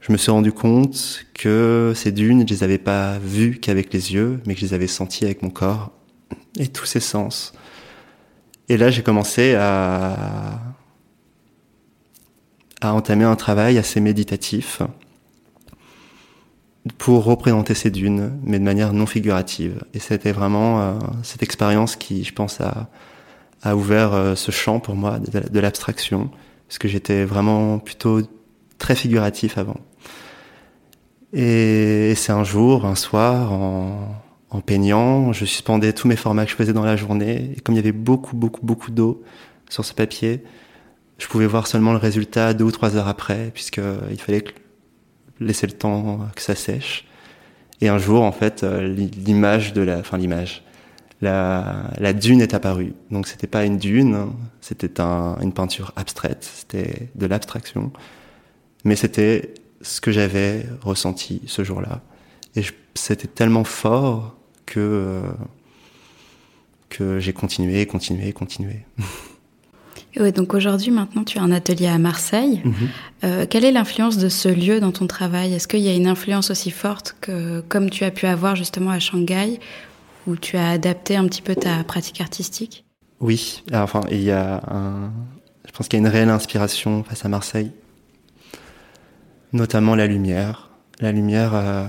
je 0.00 0.12
me 0.12 0.16
suis 0.16 0.30
rendu 0.30 0.52
compte 0.52 1.26
que 1.34 1.92
ces 1.94 2.12
dunes, 2.12 2.46
je 2.48 2.54
les 2.54 2.64
avais 2.64 2.78
pas 2.78 3.18
vues 3.18 3.58
qu'avec 3.60 3.92
les 3.92 4.12
yeux, 4.14 4.40
mais 4.46 4.54
que 4.54 4.60
je 4.60 4.66
les 4.66 4.74
avais 4.74 4.86
senties 4.86 5.24
avec 5.24 5.42
mon 5.42 5.50
corps 5.50 5.92
et 6.58 6.68
tous 6.68 6.86
ses 6.86 7.00
sens. 7.00 7.52
Et 8.68 8.76
là, 8.76 8.90
j'ai 8.90 9.02
commencé 9.02 9.54
à 9.54 10.58
entamer 12.82 13.24
un 13.24 13.36
travail 13.36 13.78
assez 13.78 14.00
méditatif 14.00 14.82
pour 16.98 17.24
représenter 17.24 17.74
ces 17.74 17.90
dunes, 17.90 18.32
mais 18.44 18.58
de 18.58 18.64
manière 18.64 18.92
non 18.92 19.06
figurative. 19.06 19.84
Et 19.94 19.98
c'était 19.98 20.32
vraiment 20.32 20.80
euh, 20.80 20.94
cette 21.22 21.42
expérience 21.42 21.96
qui, 21.96 22.24
je 22.24 22.32
pense, 22.32 22.60
a, 22.60 22.88
ouvert 23.76 24.12
euh, 24.12 24.34
ce 24.34 24.50
champ 24.50 24.80
pour 24.80 24.96
moi 24.96 25.20
de, 25.20 25.60
l'abstraction, 25.60 26.30
parce 26.66 26.78
que 26.78 26.88
j'étais 26.88 27.24
vraiment 27.24 27.78
plutôt 27.78 28.20
très 28.78 28.96
figuratif 28.96 29.58
avant. 29.58 29.78
Et 31.32 32.14
c'est 32.16 32.32
un 32.32 32.44
jour, 32.44 32.84
un 32.84 32.96
soir, 32.96 33.52
en, 33.52 34.22
en 34.50 34.60
peignant, 34.60 35.32
je 35.32 35.44
suspendais 35.44 35.92
tous 35.92 36.08
mes 36.08 36.16
formats 36.16 36.44
que 36.44 36.50
je 36.50 36.56
faisais 36.56 36.72
dans 36.72 36.84
la 36.84 36.96
journée. 36.96 37.52
Et 37.56 37.60
comme 37.60 37.74
il 37.74 37.78
y 37.78 37.80
avait 37.80 37.92
beaucoup, 37.92 38.36
beaucoup, 38.36 38.66
beaucoup 38.66 38.90
d'eau 38.90 39.22
sur 39.70 39.84
ce 39.84 39.94
papier, 39.94 40.42
je 41.18 41.28
pouvais 41.28 41.46
voir 41.46 41.68
seulement 41.68 41.92
le 41.92 41.98
résultat 41.98 42.52
deux 42.52 42.64
ou 42.64 42.72
trois 42.72 42.96
heures 42.96 43.08
après, 43.08 43.50
puisqu'il 43.54 44.18
fallait 44.18 44.44
laisser 45.42 45.66
le 45.66 45.72
temps 45.72 46.20
que 46.34 46.42
ça 46.42 46.54
sèche. 46.54 47.06
Et 47.80 47.88
un 47.88 47.98
jour, 47.98 48.22
en 48.22 48.32
fait, 48.32 48.62
euh, 48.62 48.86
l'image 48.94 49.72
de 49.72 49.82
la, 49.82 49.98
enfin 49.98 50.16
l'image, 50.16 50.62
la, 51.20 51.90
la 51.98 52.12
dune 52.12 52.40
est 52.40 52.54
apparue. 52.54 52.94
Donc 53.10 53.26
c'était 53.26 53.46
pas 53.46 53.64
une 53.64 53.78
dune, 53.78 54.28
c'était 54.60 55.00
un, 55.00 55.36
une 55.40 55.52
peinture 55.52 55.92
abstraite, 55.96 56.48
c'était 56.54 57.08
de 57.14 57.26
l'abstraction, 57.26 57.92
mais 58.84 58.96
c'était 58.96 59.54
ce 59.80 60.00
que 60.00 60.12
j'avais 60.12 60.66
ressenti 60.82 61.42
ce 61.46 61.64
jour-là. 61.64 62.02
Et 62.54 62.62
c'était 62.94 63.28
tellement 63.28 63.64
fort 63.64 64.36
que, 64.66 64.80
euh, 64.80 65.22
que 66.88 67.18
j'ai 67.18 67.32
continué, 67.32 67.86
continué, 67.86 68.32
continué. 68.32 68.84
Oui, 70.18 70.30
donc 70.32 70.52
aujourd'hui, 70.54 70.90
maintenant, 70.90 71.24
tu 71.24 71.38
as 71.38 71.42
un 71.42 71.52
atelier 71.52 71.86
à 71.86 71.98
Marseille. 71.98 72.60
Mhm. 72.64 72.74
euh, 73.24 73.46
quelle 73.48 73.64
est 73.64 73.72
l'influence 73.72 74.18
de 74.18 74.28
ce 74.28 74.48
lieu 74.48 74.78
dans 74.78 74.92
ton 74.92 75.06
travail? 75.06 75.54
Est-ce 75.54 75.66
qu'il 75.66 75.80
y 75.80 75.88
a 75.88 75.94
une 75.94 76.06
influence 76.06 76.50
aussi 76.50 76.70
forte 76.70 77.16
que, 77.20 77.60
comme 77.68 77.88
tu 77.88 78.04
as 78.04 78.10
pu 78.10 78.26
avoir 78.26 78.54
justement 78.56 78.90
à 78.90 78.98
Shanghai, 78.98 79.58
où 80.26 80.36
tu 80.36 80.56
as 80.56 80.70
adapté 80.70 81.16
un 81.16 81.26
petit 81.26 81.42
peu 81.42 81.54
ta 81.54 81.82
pratique 81.84 82.20
artistique? 82.20 82.84
Oui, 83.20 83.62
enfin, 83.72 84.02
il 84.10 84.22
y 84.22 84.30
a 84.30 84.62
un... 84.68 85.12
je 85.66 85.72
pense 85.72 85.88
qu'il 85.88 85.98
y 85.98 86.02
a 86.02 86.06
une 86.06 86.12
réelle 86.12 86.30
inspiration 86.30 87.04
face 87.04 87.24
à 87.24 87.28
Marseille 87.28 87.70
notamment 89.52 89.94
la 89.94 90.06
lumière. 90.06 90.70
La 91.00 91.12
lumière 91.12 91.54
à, 91.54 91.88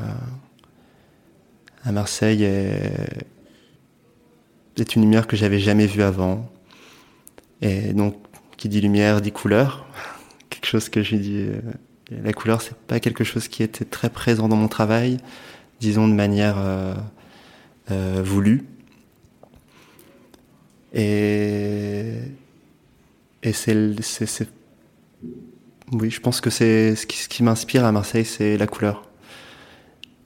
à 1.84 1.92
Marseille 1.92 2.44
est, 2.44 3.26
est, 4.78 4.96
une 4.96 5.04
lumière 5.04 5.28
que 5.28 5.36
j'avais 5.36 5.60
jamais 5.60 5.88
vue 5.88 6.04
avant. 6.04 6.50
Et 7.64 7.94
donc, 7.94 8.16
qui 8.58 8.68
dit 8.68 8.82
lumière 8.82 9.22
dit 9.22 9.32
couleur. 9.32 9.88
quelque 10.50 10.68
chose 10.68 10.90
que 10.90 11.02
j'ai 11.02 11.18
dit. 11.18 11.46
Euh, 11.48 11.62
la 12.24 12.34
couleur, 12.34 12.62
c'est 12.62 12.76
pas 12.76 13.00
quelque 13.00 13.24
chose 13.24 13.48
qui 13.48 13.64
était 13.64 13.86
très 13.86 14.10
présent 14.10 14.48
dans 14.50 14.58
mon 14.58 14.68
travail, 14.68 15.18
disons 15.80 16.08
de 16.08 16.14
manière 16.14 16.58
euh, 16.60 16.94
euh, 17.90 18.22
voulue. 18.24 18.66
Et, 20.94 22.20
et 23.42 23.54
c'est 23.54 23.74
oui, 25.92 26.10
je 26.10 26.20
pense 26.20 26.42
que 26.42 26.50
c'est 26.50 26.96
ce 26.96 27.06
qui 27.06 27.44
m'inspire 27.44 27.86
à 27.86 27.92
Marseille, 27.92 28.26
c'est 28.26 28.58
la 28.58 28.68
couleur. 28.68 29.08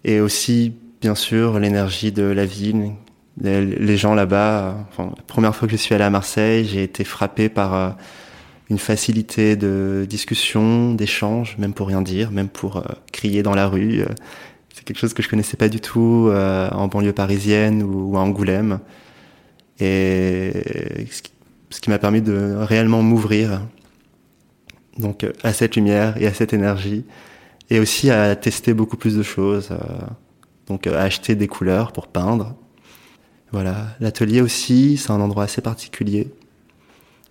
Et 0.04 0.20
aussi, 0.20 0.74
bien 1.02 1.16
sûr, 1.16 1.60
l'énergie 1.60 2.12
de 2.12 2.24
la 2.24 2.46
ville. 2.46 2.94
Les, 3.40 3.98
gens 3.98 4.16
là-bas, 4.16 4.88
enfin, 4.90 5.12
la 5.16 5.24
première 5.24 5.56
fois 5.56 5.68
que 5.68 5.72
je 5.72 5.78
suis 5.78 5.94
allé 5.94 6.04
à 6.04 6.10
Marseille, 6.10 6.66
j'ai 6.66 6.84
été 6.84 7.04
frappé 7.04 7.50
par 7.50 7.74
euh, 7.76 7.90
une 8.70 8.80
facilité 8.80 9.56
de 9.56 10.08
discussion, 10.10 10.94
d'échange, 10.94 11.56
même 11.60 11.74
pour 11.74 11.88
rien 11.88 12.02
dire, 12.02 12.32
même 12.32 12.50
pour 12.50 12.78
euh, 12.78 12.82
crier 13.12 13.44
dans 13.44 13.54
la 13.54 13.68
rue. 13.68 14.04
C'est 14.74 14.84
quelque 14.84 14.98
chose 14.98 15.14
que 15.14 15.22
je 15.22 15.30
connaissais 15.30 15.58
pas 15.58 15.70
du 15.70 15.80
tout 15.80 16.30
euh, 16.30 16.70
en 16.72 16.88
banlieue 16.88 17.14
parisienne 17.14 17.84
ou, 17.84 18.18
à 18.18 18.22
Angoulême. 18.22 18.80
Et 19.80 20.52
ce 21.70 21.82
qui, 21.82 21.90
m'a 21.90 22.00
permis 22.00 22.22
de 22.22 22.56
réellement 22.58 23.04
m'ouvrir 23.04 23.62
donc 25.00 25.24
euh, 25.24 25.32
à 25.44 25.54
cette 25.54 25.76
lumière 25.76 26.18
et 26.22 26.28
à 26.28 26.34
cette 26.34 26.54
énergie, 26.54 27.06
et 27.70 27.80
aussi 27.80 28.10
à 28.10 28.36
tester 28.36 28.74
beaucoup 28.74 28.98
plus 28.98 29.16
de 29.16 29.24
choses, 29.24 29.70
euh, 29.72 29.78
donc 30.68 30.88
euh, 30.88 30.98
à 30.98 31.02
acheter 31.02 31.36
des 31.36 31.48
couleurs 31.48 31.92
pour 31.92 32.08
peindre. 32.08 32.56
Voilà, 33.52 33.88
l'atelier 34.00 34.42
aussi, 34.42 34.98
c'est 34.98 35.12
un 35.12 35.22
endroit 35.22 35.44
assez 35.44 35.62
particulier, 35.62 36.34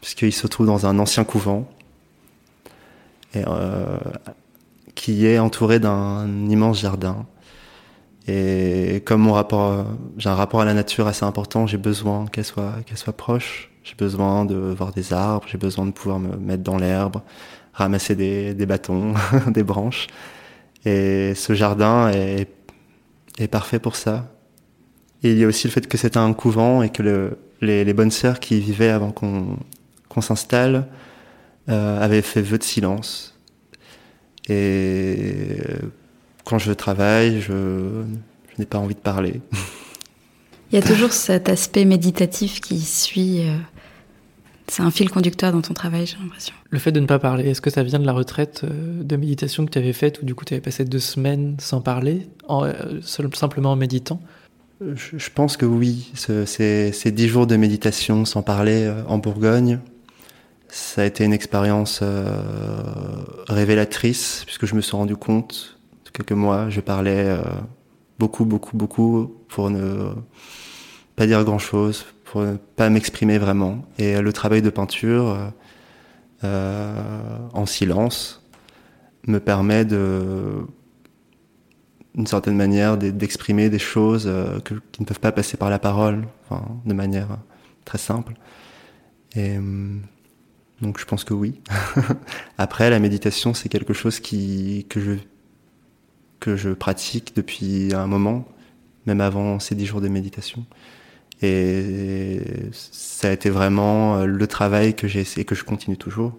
puisqu'il 0.00 0.32
se 0.32 0.46
trouve 0.46 0.66
dans 0.66 0.86
un 0.86 0.98
ancien 0.98 1.24
couvent, 1.24 1.68
et, 3.34 3.42
euh, 3.46 3.98
qui 4.94 5.26
est 5.26 5.38
entouré 5.38 5.78
d'un 5.78 6.26
immense 6.48 6.80
jardin. 6.80 7.26
Et 8.28 9.02
comme 9.04 9.20
mon 9.20 9.34
rapport, 9.34 9.86
j'ai 10.16 10.28
un 10.28 10.34
rapport 10.34 10.60
à 10.60 10.64
la 10.64 10.74
nature 10.74 11.06
assez 11.06 11.24
important, 11.24 11.66
j'ai 11.66 11.78
besoin 11.78 12.26
qu'elle 12.26 12.44
soit, 12.44 12.74
qu'elle 12.86 12.98
soit 12.98 13.12
proche. 13.12 13.70
J'ai 13.86 13.94
besoin 13.94 14.44
de 14.44 14.56
voir 14.56 14.92
des 14.92 15.12
arbres, 15.12 15.46
j'ai 15.46 15.58
besoin 15.58 15.86
de 15.86 15.92
pouvoir 15.92 16.18
me 16.18 16.36
mettre 16.36 16.64
dans 16.64 16.76
l'herbe, 16.76 17.22
ramasser 17.72 18.16
des, 18.16 18.52
des 18.52 18.66
bâtons, 18.66 19.14
des 19.46 19.62
branches. 19.62 20.08
Et 20.84 21.34
ce 21.36 21.54
jardin 21.54 22.08
est, 22.10 22.48
est, 23.38 23.46
parfait 23.46 23.78
pour 23.78 23.94
ça. 23.94 24.26
Et 25.26 25.32
il 25.32 25.38
y 25.38 25.44
a 25.44 25.48
aussi 25.48 25.66
le 25.66 25.72
fait 25.72 25.88
que 25.88 25.96
c'est 25.96 26.16
un 26.16 26.32
couvent 26.32 26.82
et 26.82 26.90
que 26.90 27.02
le, 27.02 27.38
les, 27.60 27.84
les, 27.84 27.92
bonnes 27.92 28.12
sœurs 28.12 28.38
qui 28.38 28.58
y 28.58 28.60
vivaient 28.60 28.90
avant 28.90 29.10
qu'on 29.10 29.58
qu'on 30.08 30.20
s'installe 30.20 30.86
euh, 31.68 32.00
avaient 32.00 32.22
fait 32.22 32.42
vœu 32.42 32.58
de 32.58 32.62
silence. 32.62 33.36
Et 34.48 35.58
quand 36.44 36.58
je 36.58 36.72
travaille, 36.72 37.40
je, 37.40 38.04
je 38.52 38.54
n'ai 38.58 38.66
pas 38.66 38.78
envie 38.78 38.94
de 38.94 39.00
parler. 39.00 39.40
Il 40.70 40.76
y 40.76 40.78
a 40.78 40.82
toujours 40.82 41.12
cet 41.12 41.48
aspect 41.48 41.84
méditatif 41.84 42.60
qui 42.60 42.80
suit 42.80 43.40
euh, 43.40 43.56
c'est 44.68 44.82
un 44.82 44.90
fil 44.90 45.10
conducteur 45.10 45.52
dans 45.52 45.62
ton 45.62 45.74
travail, 45.74 46.06
j'ai 46.06 46.16
l'impression. 46.18 46.54
Le 46.70 46.78
fait 46.78 46.92
de 46.92 47.00
ne 47.00 47.06
pas 47.06 47.18
parler, 47.18 47.48
est-ce 47.48 47.60
que 47.60 47.70
ça 47.70 47.82
vient 47.82 47.98
de 47.98 48.06
la 48.06 48.12
retraite 48.12 48.62
euh, 48.64 49.02
de 49.02 49.16
méditation 49.16 49.64
que 49.64 49.70
tu 49.70 49.78
avais 49.78 49.92
faite, 49.92 50.20
où 50.22 50.24
du 50.24 50.34
coup 50.34 50.44
tu 50.44 50.54
avais 50.54 50.60
passé 50.60 50.84
deux 50.84 50.98
semaines 50.98 51.56
sans 51.60 51.80
parler, 51.80 52.28
en, 52.48 52.64
euh, 52.64 53.00
simplement 53.02 53.72
en 53.72 53.76
méditant? 53.76 54.20
Je, 54.80 55.30
pense 55.30 55.56
que 55.56 55.66
oui. 55.66 56.12
Ces, 56.14 56.92
ces 56.92 57.10
dix 57.10 57.28
jours 57.28 57.46
de 57.46 57.56
méditation 57.56 58.24
sans 58.24 58.42
parler 58.42 58.84
euh, 58.84 59.02
en 59.08 59.18
Bourgogne, 59.18 59.80
ça 60.68 61.02
a 61.02 61.04
été 61.04 61.24
une 61.24 61.32
expérience 61.32 62.02
révélatrice, 63.48 64.42
puisque 64.46 64.66
je 64.66 64.74
me 64.74 64.80
suis 64.80 64.96
rendu 64.96 65.16
compte, 65.16 65.78
quelques 66.12 66.32
mois, 66.32 66.68
je 66.70 66.80
parlais 66.80 67.38
beaucoup, 68.18 68.44
beaucoup, 68.44 68.76
beaucoup 68.76 69.32
pour 69.48 69.70
ne 69.70 70.12
pas 71.16 71.26
dire 71.26 71.42
grand-chose, 71.44 72.04
pour 72.24 72.42
ne 72.42 72.56
pas 72.56 72.90
m'exprimer 72.90 73.38
vraiment. 73.38 73.84
Et 73.98 74.20
le 74.20 74.32
travail 74.32 74.62
de 74.62 74.70
peinture 74.70 75.28
euh, 75.30 75.48
euh, 76.44 77.38
en 77.52 77.66
silence 77.66 78.42
me 79.26 79.40
permet 79.40 79.84
de 79.84 80.66
d'une 82.16 82.26
certaine 82.26 82.56
manière 82.56 82.96
d'exprimer 82.96 83.68
des 83.68 83.78
choses 83.78 84.24
euh, 84.26 84.58
qui 84.60 85.00
ne 85.00 85.06
peuvent 85.06 85.20
pas 85.20 85.32
passer 85.32 85.56
par 85.56 85.70
la 85.70 85.78
parole, 85.78 86.26
enfin, 86.48 86.66
de 86.84 86.94
manière 86.94 87.28
très 87.84 87.98
simple. 87.98 88.34
Et 89.36 89.58
donc 90.80 90.98
je 90.98 91.04
pense 91.04 91.24
que 91.24 91.34
oui. 91.34 91.60
Après, 92.58 92.88
la 92.90 92.98
méditation, 92.98 93.54
c'est 93.54 93.68
quelque 93.68 93.92
chose 93.92 94.18
qui 94.18 94.86
que 94.88 95.00
je 95.00 95.12
que 96.40 96.56
je 96.56 96.70
pratique 96.70 97.34
depuis 97.36 97.94
un 97.94 98.06
moment, 98.06 98.46
même 99.06 99.20
avant 99.20 99.58
ces 99.58 99.74
dix 99.74 99.86
jours 99.86 100.00
de 100.00 100.08
méditation. 100.08 100.66
Et 101.42 102.40
ça 102.72 103.28
a 103.28 103.32
été 103.32 103.50
vraiment 103.50 104.16
euh, 104.16 104.26
le 104.26 104.46
travail 104.46 104.94
que 104.94 105.06
j'ai 105.06 105.20
essayé, 105.20 105.44
que 105.44 105.54
je 105.54 105.64
continue 105.64 105.96
toujours, 105.96 106.32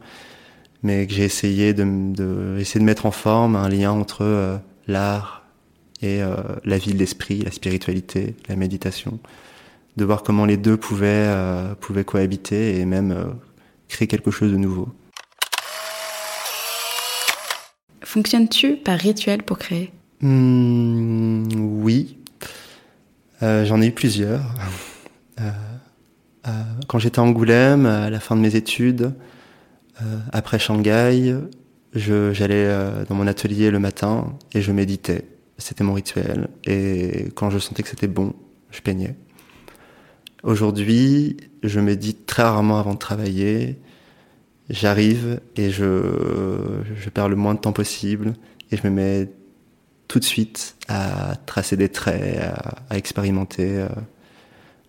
mais 0.82 1.06
que 1.06 1.14
j'ai 1.14 1.24
essayé 1.24 1.74
de, 1.74 1.84
de, 2.14 2.58
essayer 2.60 2.80
de 2.80 2.86
mettre 2.86 3.06
en 3.06 3.12
forme 3.12 3.56
un 3.56 3.70
lien 3.70 3.92
entre 3.92 4.24
euh, 4.24 4.58
l'art 4.88 5.37
et 6.02 6.22
euh, 6.22 6.36
la 6.64 6.78
vie 6.78 6.94
de 6.94 6.98
l'esprit, 6.98 7.42
la 7.42 7.52
spiritualité, 7.52 8.36
la 8.48 8.56
méditation, 8.56 9.20
de 9.98 10.06
voir 10.06 10.24
comment 10.24 10.46
les 10.46 10.58
deux 10.58 10.78
pouvaient, 10.78 11.28
pouvaient 11.82 12.04
cohabiter 12.04 12.80
et 12.80 12.86
même 12.86 13.34
créer 13.88 14.08
quelque 14.08 14.30
chose 14.30 14.52
de 14.52 14.58
nouveau. 14.58 14.90
Fonctionnes-tu 18.04 18.76
par 18.76 19.00
rituel 19.00 19.42
pour 19.42 19.58
créer? 19.58 19.92
Hmm, 20.22 21.46
Oui, 21.82 22.20
j'en 23.42 23.82
ai 23.82 23.88
eu 23.88 23.92
plusieurs. 23.92 24.44
quand 26.88 27.00
j'étais 27.00 27.20
à 27.20 27.24
Angoulême, 27.24 27.88
à 27.88 28.12
la 28.12 28.20
fin 28.20 28.36
de 28.36 28.42
mes 28.42 28.56
études, 28.56 29.14
après 30.32 30.60
Shanghai, 30.60 31.34
j'allais 31.94 32.70
dans 33.10 33.16
mon 33.16 33.26
atelier 33.26 33.72
le 33.72 33.80
matin 33.80 34.38
et 34.54 34.62
je 34.62 34.72
méditais. 34.72 35.26
C'était 35.58 35.84
mon 35.84 35.94
rituel. 35.94 36.50
Et 36.66 37.30
quand 37.36 37.50
je 37.50 37.60
sentais 37.60 37.84
que 37.84 37.90
c'était 37.90 38.08
bon, 38.08 38.34
je 38.72 38.82
peignais. 38.82 39.16
Aujourd'hui, 40.44 41.38
je 41.64 41.80
médite 41.80 42.26
très 42.26 42.44
rarement 42.44 42.80
avant 42.80 42.94
de 42.94 43.00
travailler. 43.00 43.80
J'arrive 44.70 45.40
et 45.56 45.72
je, 45.72 46.82
je 46.96 47.10
perds 47.10 47.30
le 47.30 47.36
moins 47.36 47.56
de 47.56 47.60
temps 47.60 47.74
possible 47.74 48.34
et 48.72 48.78
je 48.78 48.88
me 48.88 48.90
mets 48.92 49.30
tout 50.08 50.20
de 50.20 50.24
suite 50.24 50.76
à 50.88 51.36
tracer 51.46 51.76
des 51.76 51.90
traits, 51.90 52.40
à, 52.90 52.96
expérimenter 52.96 53.78
euh, 53.78 53.90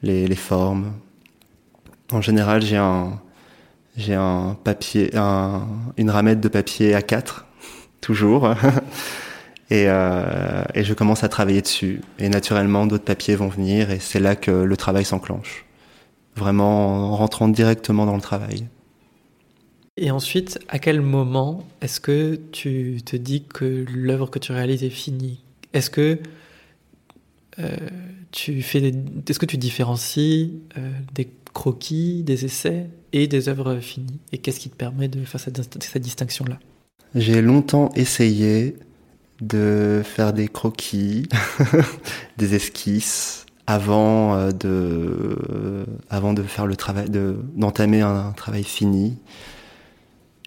les, 0.02 0.26
les, 0.26 0.36
formes. 0.36 0.92
En 2.12 2.20
général, 2.20 2.62
j'ai 2.62 2.76
un, 2.76 3.20
j'ai 3.96 4.14
un 4.14 4.56
papier, 4.62 5.10
un, 5.16 5.66
une 5.96 6.10
ramette 6.10 6.40
de 6.40 6.48
papier 6.48 6.94
A4, 6.94 7.42
toujours. 8.00 8.54
Euh, 9.70 10.64
et, 10.74 10.82
je 10.84 10.94
commence 10.94 11.24
à 11.24 11.28
travailler 11.28 11.60
dessus. 11.60 12.00
Et 12.18 12.28
naturellement, 12.28 12.86
d'autres 12.86 13.04
papiers 13.04 13.36
vont 13.36 13.48
venir 13.48 13.90
et 13.90 13.98
c'est 13.98 14.20
là 14.20 14.34
que 14.36 14.50
le 14.50 14.76
travail 14.76 15.04
s'enclenche. 15.04 15.66
Vraiment 16.36 17.10
en 17.12 17.16
rentrant 17.16 17.48
directement 17.48 18.06
dans 18.06 18.14
le 18.14 18.22
travail. 18.22 18.66
Et 19.96 20.10
ensuite, 20.10 20.60
à 20.68 20.78
quel 20.78 21.00
moment 21.00 21.66
est-ce 21.80 22.00
que 22.00 22.38
tu 22.52 23.00
te 23.04 23.16
dis 23.16 23.42
que 23.42 23.84
l'œuvre 23.92 24.30
que 24.30 24.38
tu 24.38 24.52
réalises 24.52 24.84
est 24.84 24.90
finie? 24.90 25.42
Est-ce 25.72 25.90
que 25.90 26.20
euh, 27.58 27.76
tu 28.30 28.62
fais 28.62 28.78
est-ce 29.28 29.38
que 29.40 29.46
tu 29.46 29.56
différencies 29.58 30.60
euh, 30.78 30.90
des 31.14 31.28
croquis, 31.52 32.22
des 32.22 32.44
essais 32.44 32.86
et 33.12 33.26
des 33.26 33.48
œuvres 33.48 33.80
finies? 33.80 34.20
Et 34.32 34.38
qu'est-ce 34.38 34.60
qui 34.60 34.70
te 34.70 34.76
permet 34.76 35.08
de 35.08 35.24
faire 35.24 35.40
cette, 35.40 35.82
cette 35.82 36.02
distinction-là? 36.02 36.60
J'ai 37.16 37.42
longtemps 37.42 37.90
essayé 37.96 38.76
de 39.40 40.02
faire 40.04 40.32
des 40.32 40.48
croquis, 40.48 41.28
des 42.36 42.54
esquisses 42.54 43.46
avant 43.66 44.34
euh, 44.34 44.50
de 44.50 45.86
avant 46.10 46.32
de 46.32 46.42
faire 46.42 46.66
le 46.66 46.74
travail 46.74 47.10
de 47.10 47.36
d'entamer 47.54 48.00
un, 48.00 48.32
travail 48.32 48.64
fini. 48.64 49.18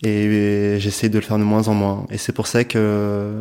Et 0.03 0.77
j'essaie 0.79 1.09
de 1.09 1.19
le 1.19 1.23
faire 1.23 1.37
de 1.37 1.43
moins 1.43 1.67
en 1.67 1.75
moins. 1.75 2.07
Et 2.09 2.17
c'est 2.17 2.31
pour 2.33 2.47
ça 2.47 2.63
que 2.63 3.39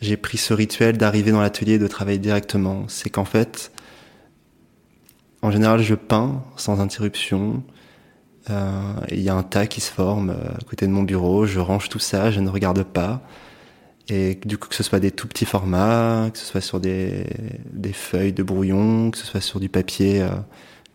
j'ai 0.00 0.16
pris 0.16 0.38
ce 0.38 0.54
rituel 0.54 0.96
d'arriver 0.96 1.32
dans 1.32 1.40
l'atelier 1.40 1.74
et 1.74 1.78
de 1.78 1.88
travailler 1.88 2.18
directement. 2.18 2.84
C'est 2.86 3.10
qu'en 3.10 3.24
fait 3.24 3.72
en 5.42 5.50
général 5.50 5.82
je 5.82 5.96
peins 5.96 6.42
sans 6.56 6.80
interruption. 6.80 7.62
Euh, 8.48 8.94
il 9.10 9.20
y 9.20 9.28
a 9.28 9.34
un 9.34 9.42
tas 9.42 9.66
qui 9.66 9.80
se 9.80 9.90
forme 9.90 10.30
euh, 10.30 10.54
à 10.56 10.64
côté 10.64 10.86
de 10.86 10.92
mon 10.92 11.02
bureau. 11.02 11.44
Je 11.46 11.58
range 11.58 11.88
tout 11.88 11.98
ça 11.98 12.30
je 12.30 12.40
ne 12.40 12.48
regarde 12.48 12.84
pas 12.84 13.20
et 14.10 14.34
du 14.44 14.58
coup, 14.58 14.68
que 14.68 14.74
ce 14.74 14.82
soit 14.82 14.98
des 14.98 15.12
tout 15.12 15.28
petits 15.28 15.44
formats, 15.44 16.30
que 16.32 16.38
ce 16.38 16.44
soit 16.44 16.60
sur 16.60 16.80
des, 16.80 17.24
feuilles 17.92 18.32
de 18.32 18.42
brouillon, 18.42 19.12
que 19.12 19.18
ce 19.18 19.24
soit 19.24 19.40
sur 19.40 19.60
du 19.60 19.68
papier 19.68 20.20
euh, 20.20 20.30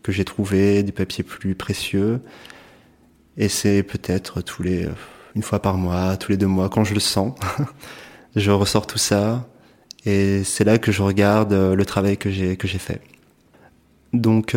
que 0.02 0.12
j'ai 0.12 0.26
trouvé, 0.26 0.82
du 0.82 0.92
papier 0.92 1.24
plus 1.24 1.54
précieux. 1.54 2.20
Et 3.38 3.48
c'est 3.48 3.82
peut-être 3.82 4.42
tous 4.42 4.62
les, 4.62 4.84
euh, 4.84 4.90
une 5.34 5.42
fois 5.42 5.62
par 5.62 5.78
mois, 5.78 6.18
tous 6.18 6.30
les 6.30 6.36
deux 6.36 6.46
mois, 6.46 6.68
quand 6.68 6.84
je 6.84 6.92
le 6.92 7.00
sens, 7.00 7.32
je 8.36 8.50
ressors 8.50 8.86
tout 8.86 8.98
ça. 8.98 9.48
Et 10.04 10.44
c'est 10.44 10.64
là 10.64 10.76
que 10.76 10.92
je 10.92 11.02
regarde 11.02 11.54
euh, 11.54 11.74
le 11.74 11.86
travail 11.86 12.18
que 12.18 12.30
j'ai, 12.30 12.58
que 12.58 12.68
j'ai 12.68 12.78
fait. 12.78 13.00
Donc 14.12 14.56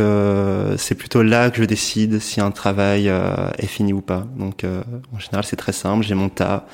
c'est 0.77 0.95
plutôt 0.95 1.21
là 1.21 1.49
que 1.49 1.57
je 1.57 1.65
décide 1.65 2.19
si 2.19 2.39
un 2.39 2.51
travail 2.51 3.07
est 3.07 3.65
fini 3.65 3.91
ou 3.91 3.99
pas. 3.99 4.25
Donc 4.37 4.63
en 4.63 5.19
général 5.19 5.43
c'est 5.43 5.57
très 5.57 5.73
simple, 5.73 6.05
j'ai 6.05 6.15
mon 6.15 6.29
tas, 6.29 6.65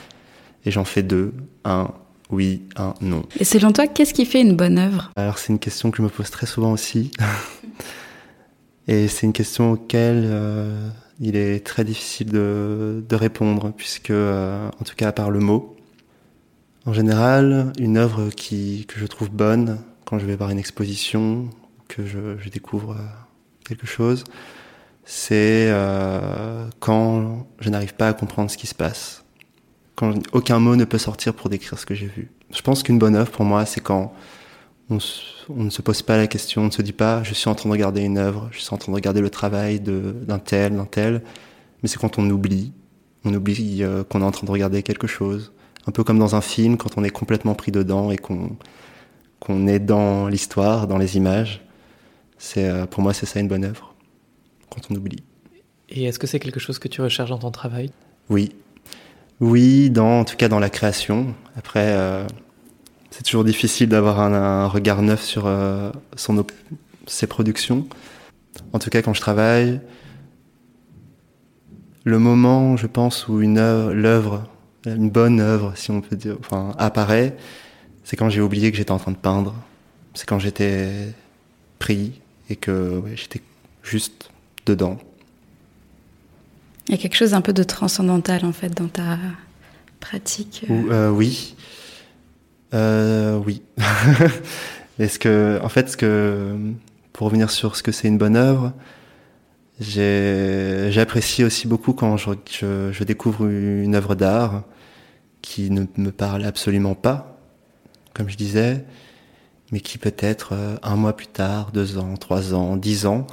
et 0.65 0.71
j'en 0.71 0.86
fais 0.86 1.04
deux. 1.04 1.34
Un 1.63 1.93
oui, 2.32 2.63
un 2.75 2.95
non. 3.01 3.23
Et 3.39 3.43
selon 3.43 3.71
toi, 3.71 3.88
qu'est-ce 3.88 4.13
qui 4.13 4.25
fait 4.25 4.41
une 4.41 4.56
bonne 4.56 4.78
œuvre? 4.78 5.12
Alors 5.15 5.38
c'est 5.38 5.54
une 5.54 5.60
question 5.60 5.91
que 5.91 5.97
je 5.97 6.01
me 6.01 6.10
pose 6.10 6.30
très 6.30 6.47
souvent 6.47 6.71
aussi. 6.71 7.12
et 8.88 9.08
c'est 9.08 9.28
une 9.28 9.34
question 9.34 9.73
auquel 9.73 10.23
euh, 10.25 10.89
il 11.19 11.36
est 11.36 11.65
très 11.65 11.84
difficile 11.84 12.32
de, 12.32 13.04
de 13.08 13.15
répondre, 13.15 13.71
puisque, 13.78 14.10
euh, 14.10 14.67
en 14.80 14.84
tout 14.84 14.95
cas, 14.95 15.10
à 15.10 15.12
part 15.12 15.30
le 15.30 15.39
mot, 15.39 15.75
en 16.86 16.93
général, 16.93 17.73
une 17.80 17.97
œuvre 17.97 18.30
qui, 18.30 18.86
que 18.88 18.99
je 18.99 19.06
trouve 19.06 19.30
bonne, 19.30 19.80
quand 20.06 20.17
je 20.17 20.25
vais 20.25 20.36
voir 20.36 20.49
une 20.49 20.60
exposition, 20.60 21.49
que 21.88 22.06
je, 22.06 22.38
je 22.39 22.49
découvre 22.49 22.91
euh, 22.91 23.04
quelque 23.65 23.88
chose, 23.88 24.23
c'est 25.08 25.71
quand 26.80 27.45
je 27.60 27.69
n'arrive 27.69 27.93
pas 27.93 28.08
à 28.08 28.13
comprendre 28.13 28.49
ce 28.49 28.58
qui 28.58 28.65
se 28.65 28.73
passe 28.73 29.24
quand 29.95 30.13
aucun 30.34 30.60
mot 30.60 30.75
ne 30.75 30.86
peut 30.86 30.97
sortir 30.97 31.34
pour 31.34 31.49
décrire 31.49 31.79
ce 31.79 31.86
que 31.86 31.95
j'ai 31.95 32.08
vu. 32.08 32.29
Je 32.53 32.62
pense 32.62 32.84
qu'une 32.84 32.99
bonne 32.99 33.15
œuvre 33.15 33.31
pour 33.31 33.45
moi, 33.45 33.65
c'est 33.65 33.81
quand 33.81 34.13
on, 34.89 34.99
ne 35.49 35.69
se 35.69 35.81
pose 35.81 36.01
pas 36.01 36.17
la 36.17 36.27
question, 36.27 36.63
on 36.63 36.65
ne 36.65 36.71
se 36.71 36.81
dit 36.81 36.93
pas 36.93 37.23
je 37.23 37.34
suis 37.34 37.49
en 37.49 37.55
train 37.55 37.69
de 37.69 37.73
regarder 37.73 38.01
une 38.01 38.17
œuvre, 38.17 38.49
je 38.51 38.60
suis 38.60 38.73
en 38.73 38.77
train 38.77 38.91
de 38.91 38.95
regarder 38.95 39.21
le 39.21 39.29
travail 39.29 39.79
d'un 39.79 40.39
tel, 40.39 40.75
d'un 40.75 40.86
tel, 40.86 41.23
mais 41.81 41.89
c'est 41.89 41.99
quand 41.99 42.19
on 42.19 42.29
oublie, 42.29 42.71
on 43.23 43.34
oublie 43.34 43.84
euh, 43.84 44.03
qu'on 44.03 44.21
est 44.21 44.25
en 44.25 44.31
train 44.31 44.45
de 44.45 44.51
regarder 44.51 44.84
quelque 44.84 45.08
chose. 45.08 45.51
Un 45.88 45.91
peu 45.91 46.03
comme 46.03 46.19
dans 46.19 46.36
un 46.36 46.41
film, 46.41 46.77
quand 46.77 46.97
on 46.97 47.03
est 47.03 47.10
complètement 47.10 47.55
pris 47.55 47.71
dedans 47.71 48.12
et 48.12 48.17
qu'on 48.17 48.58
qu'on 49.39 49.67
est 49.67 49.79
dans 49.79 50.27
l'histoire, 50.27 50.88
dans 50.88 50.97
les 50.97 51.17
images. 51.17 51.62
C'est 52.38 52.67
euh, 52.67 52.86
pour 52.86 53.01
moi 53.01 53.13
c'est 53.13 53.25
ça 53.25 53.39
une 53.39 53.47
bonne 53.47 53.65
œuvre, 53.65 53.95
quand 54.69 54.81
on 54.89 54.95
oublie. 54.95 55.23
Et 55.89 56.05
est-ce 56.05 56.19
que 56.19 56.27
c'est 56.27 56.39
quelque 56.39 56.60
chose 56.60 56.79
que 56.79 56.88
tu 56.88 57.01
recherches 57.01 57.29
dans 57.29 57.39
ton 57.39 57.51
travail? 57.51 57.91
Oui, 58.29 58.55
oui, 59.41 59.89
dans, 59.89 60.21
en 60.21 60.26
tout 60.26 60.38
cas 60.38 60.48
dans 60.48 60.60
la 60.60 60.69
création. 60.69 61.36
Après, 61.58 61.93
euh, 61.93 62.26
c'est 63.12 63.24
toujours 63.24 63.43
difficile 63.43 63.89
d'avoir 63.89 64.19
un, 64.19 64.67
regard 64.67 65.02
neuf 65.02 65.24
sur 65.24 65.45
euh, 65.45 65.91
ses 67.08 67.28
productions. 67.28 67.88
En 68.74 68.80
tout 68.80 68.89
cas, 68.89 69.02
quand 69.02 69.13
je 69.13 69.21
travaille, 69.21 69.82
le 72.04 72.19
moment, 72.19 72.78
je 72.78 72.88
pense, 72.88 73.28
où 73.28 73.39
l'œuvre, 73.39 74.48
une 74.86 75.10
bonne 75.10 75.39
œuvre, 75.39 75.74
si 75.76 75.91
on 75.91 76.02
peut 76.02 76.15
dire, 76.15 76.38
apparaît, 76.78 77.36
c'est 78.04 78.15
quand 78.15 78.30
j'ai 78.30 78.41
oublié 78.41 78.71
que 78.71 78.78
j'étais 78.78 78.91
en 78.91 79.00
train 79.00 79.12
de 79.12 79.17
peindre. 79.17 79.56
C'est 80.13 80.28
quand 80.28 80.39
j'étais 80.39 81.13
pris 81.80 82.21
et 82.50 82.56
que 82.56 83.02
j'étais 83.15 83.41
juste 83.84 84.30
dedans. 84.65 84.98
Il 86.88 86.91
y 86.91 86.93
a 86.95 86.98
quelque 86.98 87.15
chose 87.15 87.34
un 87.34 87.41
peu 87.41 87.54
de 87.54 87.63
transcendantal 87.63 88.45
en 88.45 88.52
fait 88.52 88.69
dans 88.69 88.88
ta 88.88 89.17
pratique. 90.06 90.65
Euh. 90.69 90.91
Euh, 90.91 91.10
oui, 91.10 91.56
euh, 92.74 93.41
oui. 93.43 93.63
Est-ce 95.00 95.17
que, 95.19 95.60
en 95.63 95.69
fait, 95.69 95.95
que, 95.95 96.56
pour 97.12 97.26
revenir 97.26 97.50
sur 97.50 97.76
ce 97.76 97.84
que 97.84 97.91
c'est 97.91 98.08
une 98.08 98.17
bonne 98.17 98.36
œuvre, 98.38 98.71
j'apprécie 99.80 101.43
aussi 101.43 101.67
beaucoup 101.67 101.93
quand 101.93 102.17
je, 102.17 103.04
découvre 103.04 103.48
une 103.48 103.95
œuvre 103.95 104.15
d'art 104.15 104.63
qui 105.41 105.69
ne 105.69 105.86
me 105.98 106.12
parle 106.12 106.45
absolument 106.45 106.95
pas, 106.95 107.39
comme 108.13 108.30
je 108.30 108.38
disais, 108.38 108.86
mais 109.71 109.80
qui 109.80 109.98
peut-être 109.98 110.54
un 110.82 110.95
mois 110.95 111.15
plus 111.15 111.28
tard, 111.28 111.71
deux 111.74 111.98
ans, 111.98 112.15
trois 112.15 112.54
ans, 112.54 112.78
dix 112.78 113.06
ans, 113.06 113.28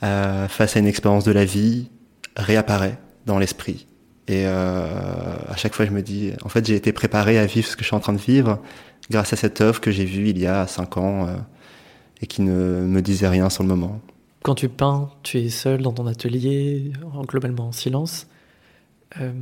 face 0.00 0.76
à 0.76 0.78
une 0.78 0.86
expérience 0.86 1.24
de 1.24 1.32
la 1.32 1.44
vie, 1.44 1.90
réapparaît 2.36 2.98
dans 3.26 3.38
l'esprit. 3.38 3.86
Et 4.26 4.44
euh, 4.46 5.36
à 5.48 5.56
chaque 5.56 5.74
fois, 5.74 5.84
je 5.84 5.90
me 5.90 6.02
dis, 6.02 6.32
en 6.42 6.48
fait, 6.48 6.66
j'ai 6.66 6.74
été 6.74 6.92
préparé 6.92 7.38
à 7.38 7.46
vivre 7.46 7.66
ce 7.66 7.76
que 7.76 7.82
je 7.82 7.88
suis 7.88 7.96
en 7.96 8.00
train 8.00 8.12
de 8.12 8.18
vivre 8.18 8.60
grâce 9.10 9.32
à 9.34 9.36
cette 9.36 9.60
œuvre 9.60 9.80
que 9.80 9.90
j'ai 9.90 10.06
vue 10.06 10.30
il 10.30 10.38
y 10.38 10.46
a 10.46 10.66
cinq 10.66 10.96
ans 10.96 11.26
euh, 11.26 11.36
et 12.22 12.26
qui 12.26 12.40
ne 12.40 12.52
me 12.52 13.02
disait 13.02 13.28
rien 13.28 13.50
sur 13.50 13.62
le 13.62 13.68
moment. 13.68 14.00
Quand 14.42 14.54
tu 14.54 14.68
peins, 14.68 15.10
tu 15.22 15.38
es 15.38 15.48
seul 15.50 15.82
dans 15.82 15.92
ton 15.92 16.06
atelier, 16.06 16.92
globalement 17.26 17.68
en 17.68 17.72
silence. 17.72 18.26
Euh, 19.20 19.32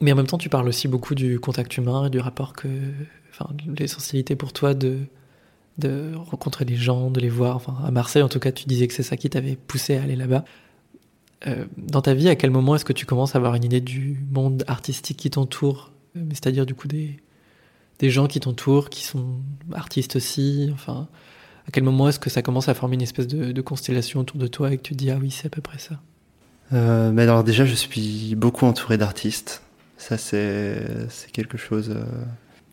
mais 0.00 0.12
en 0.12 0.16
même 0.16 0.26
temps, 0.26 0.38
tu 0.38 0.48
parles 0.48 0.68
aussi 0.68 0.88
beaucoup 0.88 1.14
du 1.14 1.40
contact 1.40 1.76
humain 1.76 2.06
et 2.06 2.10
du 2.10 2.18
rapport 2.18 2.52
que, 2.52 2.68
enfin, 3.30 3.48
l'essentialité 3.78 4.36
pour 4.36 4.52
toi 4.52 4.74
de 4.74 4.98
de 5.78 6.12
rencontrer 6.16 6.64
les 6.64 6.76
gens, 6.76 7.10
de 7.10 7.20
les 7.20 7.28
voir. 7.28 7.56
Enfin, 7.56 7.76
à 7.84 7.90
Marseille, 7.90 8.22
en 8.22 8.28
tout 8.28 8.40
cas, 8.40 8.52
tu 8.52 8.66
disais 8.66 8.88
que 8.88 8.94
c'est 8.94 9.02
ça 9.04 9.16
qui 9.16 9.30
t'avait 9.30 9.56
poussé 9.56 9.96
à 9.96 10.02
aller 10.02 10.16
là-bas. 10.16 10.44
Euh, 11.46 11.64
dans 11.76 12.02
ta 12.02 12.14
vie, 12.14 12.28
à 12.28 12.36
quel 12.36 12.50
moment 12.50 12.74
est-ce 12.74 12.84
que 12.84 12.92
tu 12.92 13.06
commences 13.06 13.34
à 13.34 13.38
avoir 13.38 13.54
une 13.54 13.64
idée 13.64 13.80
du 13.80 14.20
monde 14.32 14.64
artistique 14.66 15.18
qui 15.18 15.30
t'entoure? 15.30 15.92
Euh, 16.16 16.20
C'est-à-dire 16.30 16.66
du 16.66 16.74
coup 16.74 16.88
des, 16.88 17.20
gens 18.02 18.26
qui 18.26 18.40
t'entourent, 18.40 18.90
qui 18.90 19.04
sont 19.04 19.40
artistes 19.72 20.16
aussi. 20.16 20.70
Enfin, 20.72 21.08
À 21.68 21.70
quel 21.70 21.84
moment 21.84 22.08
est-ce 22.08 22.18
que 22.18 22.30
ça 22.30 22.42
commence 22.42 22.68
à 22.68 22.74
former 22.74 22.94
une 22.94 23.02
espèce 23.02 23.28
de, 23.28 23.60
constellation 23.60 24.20
autour 24.20 24.38
de 24.38 24.46
toi 24.46 24.72
et 24.72 24.78
que 24.78 24.82
tu 24.82 24.94
te 24.94 24.98
dis 24.98 25.10
ah 25.10 25.18
oui 25.20 25.30
c'est 25.30 25.46
à 25.46 25.50
peu 25.50 25.60
près 25.60 25.78
ça? 25.78 26.00
Euh, 26.72 27.12
mais 27.12 27.22
alors 27.22 27.44
déjà 27.44 27.64
je 27.64 27.74
suis 27.74 28.34
beaucoup 28.34 28.66
entouré 28.66 28.98
d'artistes. 28.98 29.62
Ça 29.96 30.16
c'est 30.16 30.80
quelque 31.32 31.58
chose, 31.58 31.94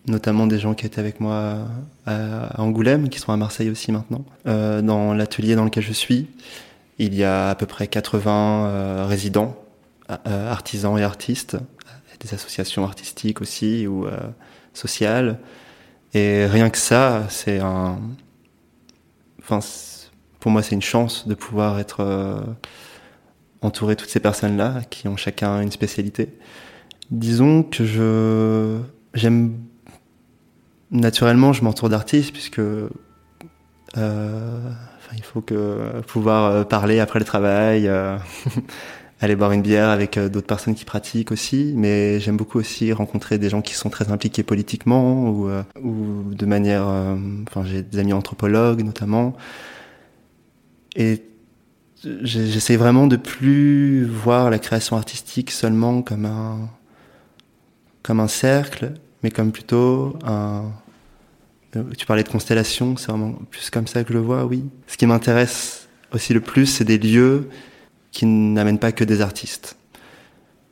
notamment 0.08 0.47
des 0.47 0.60
gens 0.60 0.75
qui 0.75 0.86
étaient 0.86 0.99
avec 0.99 1.19
moi 1.19 1.67
à, 2.06 2.62
Angoulême, 2.62 3.10
qui 3.10 3.19
sont 3.19 3.32
à 3.32 3.38
Marseille 3.38 3.69
aussi 3.69 3.91
maintenant. 3.91 4.23
Dans 4.45 5.13
l'atelier 5.13 5.56
dans 5.56 5.65
lequel 5.65 5.84
je 5.84 5.93
suis, 5.93 6.28
il 6.97 7.13
y 7.15 7.23
a 7.23 7.49
à 7.49 7.55
peu 7.55 7.65
près 7.65 7.88
80 7.88 8.67
euh, 8.67 9.05
résidents, 9.08 9.55
euh, 10.10 10.51
artisans 10.51 10.97
et 10.97 11.03
artistes, 11.03 11.58
des 12.19 12.34
associations 12.34 12.86
artistiques 12.86 13.41
aussi 13.41 13.88
ou 13.88 14.08
sociales. 14.73 15.38
Et 16.13 16.45
rien 16.45 16.69
que 16.69 16.77
ça, 16.77 17.25
c'est 17.29 17.60
un, 17.60 17.99
enfin, 19.41 19.60
pour 20.39 20.51
moi, 20.51 20.62
c'est 20.62 20.75
une 20.75 20.81
chance 20.81 21.27
de 21.27 21.34
pouvoir 21.34 21.79
être 21.79 22.01
euh, 22.01 22.39
entouré 23.62 23.95
de 23.95 23.99
toutes 23.99 24.10
ces 24.10 24.19
personnes-là 24.19 24.81
qui 24.89 25.08
ont 25.08 25.17
chacun 25.17 25.60
une 25.62 25.71
spécialité. 25.71 26.38
Disons 27.12 27.63
que 27.63 27.86
je 27.86 28.79
j'aime 29.13 29.58
naturellement, 30.91 31.51
je 31.51 31.63
m'entoure 31.63 31.89
d'artistes 31.89 32.31
puisque 32.31 32.60
euh, 32.60 32.89
il 35.15 35.23
faut 35.23 35.41
que 35.41 36.01
pouvoir 36.07 36.51
euh, 36.51 36.63
parler 36.63 36.99
après 36.99 37.19
le 37.19 37.25
travail, 37.25 37.87
euh, 37.87 38.17
aller 39.21 39.35
boire 39.35 39.51
une 39.51 39.61
bière 39.61 39.89
avec 39.89 40.17
euh, 40.17 40.29
d'autres 40.29 40.47
personnes 40.47 40.75
qui 40.75 40.85
pratiquent 40.85 41.31
aussi. 41.31 41.73
Mais 41.75 42.19
j'aime 42.19 42.37
beaucoup 42.37 42.59
aussi 42.59 42.91
rencontrer 42.93 43.37
des 43.37 43.49
gens 43.49 43.61
qui 43.61 43.73
sont 43.73 43.89
très 43.89 44.11
impliqués 44.11 44.43
politiquement 44.43 45.29
ou, 45.29 45.49
ou 45.81 46.33
de 46.33 46.45
manière. 46.45 46.85
Enfin, 47.47 47.63
j'ai 47.65 47.81
des 47.81 47.99
amis 47.99 48.13
anthropologues 48.13 48.83
notamment. 48.83 49.35
Et 50.95 51.23
j'essaie 52.21 52.77
vraiment 52.77 53.07
de 53.07 53.17
plus 53.17 54.05
voir 54.05 54.49
la 54.49 54.59
création 54.59 54.95
artistique 54.95 55.51
seulement 55.51 56.01
comme 56.01 56.25
un 56.25 56.69
comme 58.03 58.19
un 58.19 58.27
cercle, 58.27 58.93
mais 59.23 59.31
comme 59.31 59.51
plutôt 59.51 60.15
un 60.23 60.65
tu 61.97 62.05
parlais 62.05 62.23
de 62.23 62.29
constellation, 62.29 62.97
c'est 62.97 63.07
vraiment 63.07 63.33
plus 63.51 63.69
comme 63.69 63.88
ça 63.88 64.03
que 64.03 64.09
je 64.09 64.13
le 64.13 64.23
vois, 64.23 64.45
oui. 64.45 64.63
Ce 64.88 64.97
qui 64.97 65.05
m'intéresse 65.05 65.88
aussi 66.13 66.33
le 66.33 66.41
plus, 66.41 66.65
c'est 66.65 66.85
des 66.85 66.97
lieux 66.97 67.49
qui 68.11 68.25
n'amène 68.25 68.79
pas 68.79 68.91
que 68.91 69.03
des 69.03 69.21
artistes. 69.21 69.77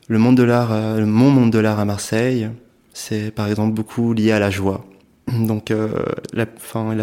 Le 0.07 0.17
monde 0.17 0.37
de 0.37 0.43
l'art, 0.43 0.71
euh, 0.71 1.05
mon 1.05 1.29
monde 1.29 1.51
de 1.51 1.59
l'art 1.59 1.79
à 1.79 1.85
Marseille, 1.85 2.49
c'est 2.93 3.31
par 3.31 3.47
exemple 3.47 3.73
beaucoup 3.73 4.13
lié 4.13 4.31
à 4.31 4.39
la 4.39 4.49
joie. 4.49 4.85
Donc, 5.31 5.71
euh, 5.71 6.03
la, 6.33 6.45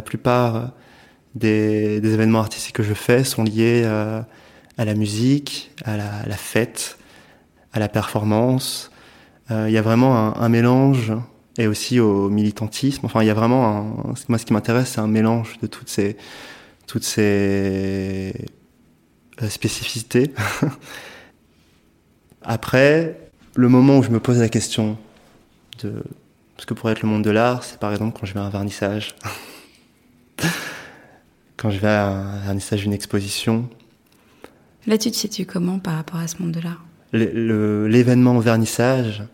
plupart 0.03 0.73
des, 1.35 1.97
événements 1.97 2.41
artistiques 2.41 2.77
que 2.77 2.83
je 2.83 2.95
fais 2.95 3.25
sont 3.25 3.43
liés 3.43 3.83
euh, 3.85 4.21
à 4.77 4.85
la 4.85 4.95
musique, 4.95 5.73
à 5.85 5.97
la, 5.97 6.37
fête, 6.37 6.99
à 7.73 7.79
la 7.79 7.89
performance. 7.89 8.91
Il 9.51 9.71
y 9.71 9.79
a 9.79 9.83
vraiment 9.83 10.39
un, 10.41 10.49
mélange 10.49 11.13
et 11.61 11.67
aussi 11.67 12.01
au 12.01 12.31
militantisme. 12.31 13.05
Enfin, 13.05 13.23
il 13.23 13.27
y 13.27 13.31
a 13.31 13.35
vraiment 13.35 13.67
un, 13.67 14.15
moi 14.29 14.39
ce 14.39 14.47
qui 14.47 14.53
m'intéresse, 14.53 14.93
c'est 14.95 15.01
un 15.01 15.07
mélange 15.07 15.59
de 15.61 15.67
toutes 15.67 15.89
ces 15.89 16.17
toutes 16.87 17.05
ces 17.05 18.33
spécificité. 19.49 20.33
Après, 22.43 23.31
le 23.55 23.69
moment 23.69 23.99
où 23.99 24.03
je 24.03 24.11
me 24.11 24.21
pose 24.21 24.39
la 24.39 24.49
question 24.49 24.99
de 25.83 26.03
ce 26.59 26.67
que 26.67 26.75
pourrait 26.75 26.93
être 26.93 27.03
le 27.03 27.09
monde 27.09 27.23
de 27.23 27.31
l'art, 27.31 27.65
c'est 27.65 27.79
par 27.79 27.93
exemple 27.93 28.19
quand 28.19 28.27
je 28.27 28.35
vais 28.35 28.41
à 28.41 28.45
un 28.45 28.51
vernissage. 28.51 29.15
quand 31.57 31.71
je 31.71 31.79
vais 31.79 31.89
à 31.89 32.09
un 32.09 32.41
vernissage 32.41 32.83
d'une 32.83 32.93
exposition. 32.93 33.69
Là, 34.87 34.99
tu 34.99 35.11
te 35.11 35.17
situes 35.17 35.47
comment 35.47 35.79
par 35.79 35.95
rapport 35.95 36.19
à 36.19 36.27
ce 36.27 36.41
monde 36.41 36.53
de 36.53 36.61
l'art? 36.61 36.85
L'événement 37.13 38.39
vernissage, 38.39 39.25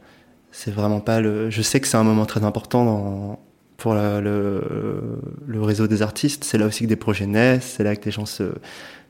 c'est 0.58 0.70
vraiment 0.70 1.00
pas 1.00 1.20
le. 1.20 1.50
Je 1.50 1.60
sais 1.60 1.80
que 1.80 1.86
c'est 1.86 1.98
un 1.98 2.02
moment 2.02 2.24
très 2.24 2.42
important 2.42 3.38
pour 3.76 3.92
le, 3.92 5.20
réseau 5.60 5.86
des 5.86 6.00
artistes. 6.00 6.44
C'est 6.44 6.56
là 6.56 6.64
aussi 6.64 6.84
que 6.84 6.88
des 6.88 6.96
projets 6.96 7.26
naissent, 7.26 7.74
c'est 7.76 7.84
là 7.84 7.94
que 7.94 8.06
les 8.06 8.10
gens 8.10 8.24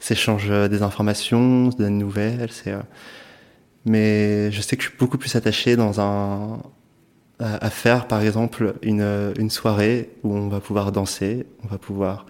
s'échangent 0.01 0.69
des 0.69 0.83
informations, 0.83 1.71
se 1.71 1.77
donnent 1.77 1.99
des 1.99 2.05
nouvelles. 2.05 2.51
Euh... 2.67 2.83
Mais 3.85 4.51
je 4.51 4.61
sais 4.61 4.77
que 4.77 4.83
je 4.83 4.89
suis 4.89 4.99
beaucoup 4.99 5.19
plus 5.19 5.37
attaché 5.37 5.77
dans 5.77 6.01
un, 6.01 6.59
à, 7.39 7.71
faire, 7.71 8.09
par 8.09 8.23
exemple, 8.23 8.75
une, 8.83 9.33
une 9.39 9.51
soirée 9.51 10.11
où 10.25 10.35
on 10.35 10.49
va 10.49 10.59
pouvoir 10.59 10.91
danser, 10.91 11.47
on 11.63 11.69
va 11.69 11.79
pouvoir 11.79 12.27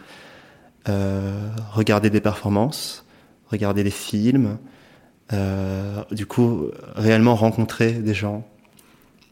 euh, 0.90 1.48
regarder 1.72 2.10
des 2.10 2.20
performances, 2.20 3.06
regarder 3.50 3.82
des 3.82 3.90
films, 3.90 4.58
euh, 5.32 6.04
du 6.10 6.26
coup, 6.26 6.66
réellement 6.94 7.34
rencontrer 7.34 7.92
des 7.92 8.12
gens. 8.12 8.46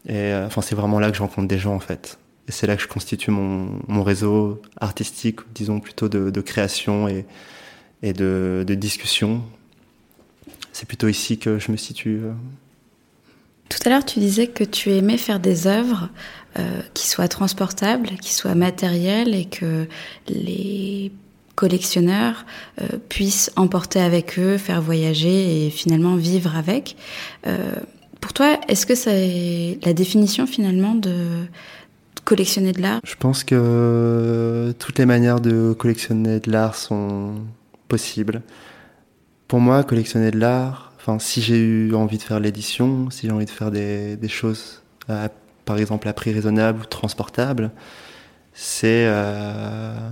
Et 0.07 0.33
euh, 0.33 0.45
enfin, 0.45 0.61
c'est 0.61 0.75
vraiment 0.75 0.99
là 0.99 1.09
que 1.09 1.17
je 1.17 1.21
rencontre 1.21 1.47
des 1.47 1.57
gens, 1.57 1.73
en 1.73 1.79
fait. 1.79 2.19
Et 2.47 2.51
c'est 2.51 2.67
là 2.67 2.75
que 2.75 2.81
je 2.81 2.87
constitue 2.87 3.31
mon, 3.31 4.03
réseau 4.03 4.61
artistique, 4.79 5.39
disons 5.53 5.79
plutôt 5.79 6.09
de, 6.09 6.41
création 6.41 7.07
et, 7.07 7.25
de, 8.13 8.63
discussion. 8.67 9.41
C'est 10.71 10.87
plutôt 10.87 11.07
ici 11.07 11.39
que 11.39 11.57
je 11.57 11.71
me 11.71 11.77
situe. 11.77 12.19
Euh. 12.23 12.33
Tout 13.69 13.79
à 13.85 13.89
l'heure, 13.89 14.05
tu 14.05 14.19
disais 14.19 14.45
que 14.45 14.63
tu 14.63 14.91
aimais 14.91 15.17
faire 15.17 15.39
des 15.39 15.65
œuvres 15.65 16.09
euh, 16.59 16.81
qui 16.93 17.07
soient 17.07 17.27
transportables, 17.27 18.09
qui 18.21 18.31
soient 18.31 18.53
matérielles 18.53 19.33
et 19.33 19.45
que 19.45 19.87
les 20.27 21.11
collectionneurs 21.55 22.45
puissent 23.07 23.49
emporter 23.55 24.01
avec 24.01 24.37
eux, 24.37 24.57
faire 24.57 24.81
voyager 24.81 25.65
et 25.65 25.69
finalement 25.71 26.15
vivre 26.17 26.55
avec. 26.57 26.97
Pour 28.25 28.33
toi, 28.33 28.57
est-ce 28.67 28.87
que 28.87 28.95
c'est 28.95 29.77
la 29.83 29.93
définition 29.93 30.47
finalement 30.47 30.95
de, 30.95 31.45
collectionner 32.23 32.71
de 32.71 32.81
l'art? 32.81 32.99
Je 33.03 33.13
pense 33.13 33.43
que 33.43 34.73
toutes 34.79 34.97
les 34.97 35.05
manières 35.05 35.39
de 35.39 35.73
collectionner 35.73 36.39
de 36.39 36.49
l'art 36.49 36.73
sont 36.73 37.35
possibles. 37.87 38.41
Pour 39.47 39.59
moi, 39.59 39.83
collectionner 39.83 40.31
de 40.31 40.39
l'art, 40.39 40.91
si 41.19 41.39
j'ai 41.39 41.59
eu 41.59 41.93
envie 41.93 42.17
de 42.17 42.23
faire 42.23 42.39
l'édition, 42.39 43.11
si 43.11 43.27
j'ai 43.27 43.31
envie 43.31 43.45
de 43.45 43.51
faire 43.51 43.69
des, 43.69 44.17
choses, 44.27 44.81
à, 45.07 45.29
par 45.65 45.77
exemple 45.77 46.07
à 46.07 46.13
prix 46.13 46.33
raisonnable 46.33 46.81
ou 46.81 46.85
transportable, 46.85 47.69
c'est 48.53 49.05
euh, 49.05 50.09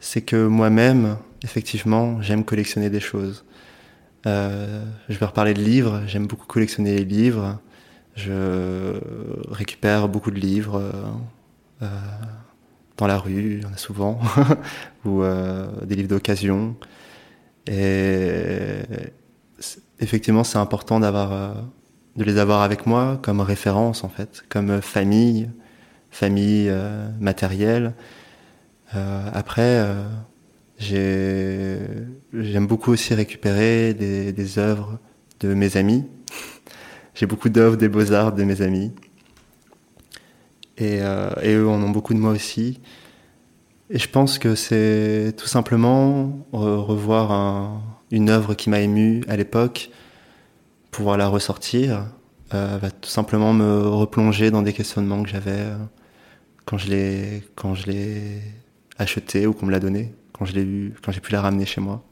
c'est 0.00 0.22
que 0.22 0.48
moi-même, 0.48 1.16
effectivement, 1.44 2.20
j'aime 2.22 2.42
collectionner 2.44 2.90
des 2.90 2.98
choses. 2.98 3.44
Euh, 4.26 4.84
je 5.08 5.18
vais 5.18 5.26
reparler 5.26 5.54
de 5.54 5.60
livres. 5.60 6.02
J'aime 6.06 6.26
beaucoup 6.26 6.46
collectionner 6.46 6.96
les 6.96 7.04
livres. 7.04 7.58
Je 8.16 9.00
récupère 9.50 10.08
beaucoup 10.08 10.30
de 10.30 10.38
livres 10.40 10.80
euh, 11.82 11.86
dans 12.96 13.06
la 13.06 13.18
rue, 13.18 13.56
il 13.58 13.62
y 13.62 13.66
en 13.66 13.72
a 13.72 13.76
souvent, 13.76 14.20
ou 15.04 15.22
euh, 15.22 15.66
des 15.84 15.96
livres 15.96 16.08
d'occasion. 16.08 16.76
Et 17.66 18.82
effectivement, 20.00 20.44
c'est 20.44 20.58
important 20.58 21.00
d'avoir, 21.00 21.32
euh, 21.32 21.52
de 22.16 22.24
les 22.24 22.38
avoir 22.38 22.62
avec 22.62 22.86
moi 22.86 23.18
comme 23.22 23.40
référence 23.40 24.04
en 24.04 24.08
fait, 24.08 24.44
comme 24.48 24.80
famille, 24.80 25.50
famille 26.10 26.68
euh, 26.68 27.08
matérielle. 27.20 27.94
Euh, 28.94 29.28
après, 29.32 29.84
j'aime 30.78 32.66
beaucoup 32.66 32.92
aussi 32.92 33.14
récupérer 33.14 33.94
des, 33.94 34.58
œuvres 34.58 34.98
de 35.40 35.54
mes 35.54 35.76
amis 35.76 36.04
j'ai 37.14 37.26
beaucoup 37.26 37.48
d'œuvres 37.48 37.76
des 37.76 37.88
beaux-arts 37.88 38.32
de 38.32 38.42
mes 38.42 38.60
amis. 38.60 38.92
Et, 40.76 40.98
euh, 41.00 41.30
et, 41.42 41.54
eux 41.54 41.68
en 41.68 41.80
ont 41.82 41.90
beaucoup 41.90 42.14
de 42.14 42.18
moi 42.18 42.32
aussi. 42.32 42.80
Et 43.90 43.98
je 43.98 44.08
pense 44.08 44.38
que 44.38 44.54
c'est 44.56 45.34
tout 45.36 45.46
simplement 45.46 46.46
revoir 46.52 47.30
un, 47.30 47.80
une 48.10 48.30
œuvre 48.30 48.54
qui 48.54 48.70
m'a 48.70 48.80
ému 48.80 49.22
à 49.28 49.36
l'époque, 49.36 49.90
pouvoir 50.90 51.16
la 51.16 51.28
ressortir, 51.28 52.06
euh, 52.54 52.78
va 52.80 52.90
tout 52.90 53.10
simplement 53.10 53.52
me 53.52 53.86
replonger 53.86 54.50
dans 54.50 54.62
des 54.62 54.72
questionnements 54.72 55.22
que 55.22 55.28
j'avais 55.28 55.50
euh, 55.50 55.76
quand 56.64 56.78
je 56.78 56.88
l'ai 56.88 57.42
quand 57.54 57.74
je 57.74 57.86
l'ai 57.86 58.42
acheté 58.98 59.46
ou 59.46 59.52
qu'on 59.52 59.66
me 59.66 59.70
l'a 59.70 59.80
donné, 59.80 60.14
quand 60.34 60.44
je 60.44 60.52
l'ai 60.52 60.62
eu, 60.62 60.94
quand 61.02 61.12
j'ai 61.12 61.20
pu 61.20 61.32
la 61.32 61.40
ramener 61.40 61.64
chez 61.64 61.80
moi. 61.80 62.02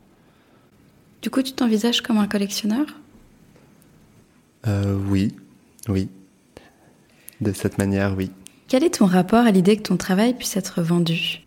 Du 1.20 1.30
coup, 1.30 1.42
tu 1.42 1.52
t'envisages 1.52 2.00
comme 2.00 2.18
un 2.18 2.26
collectionneur? 2.26 2.86
Euh, 4.66 4.96
Oui, 5.08 5.36
oui. 5.88 6.08
De 7.40 7.52
cette 7.52 7.78
manière, 7.78 8.16
oui. 8.16 8.30
Quel 8.68 8.84
est 8.84 8.94
ton 8.98 9.06
rapport 9.06 9.44
à 9.44 9.50
l'idée 9.50 9.76
que 9.76 9.82
ton 9.82 9.96
travail 9.96 10.34
puisse 10.34 10.56
être 10.56 10.80
vendu? 10.82 11.44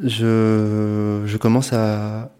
Je, 0.00 1.22
je 1.24 1.36
commence 1.36 1.72
à, 1.72 2.30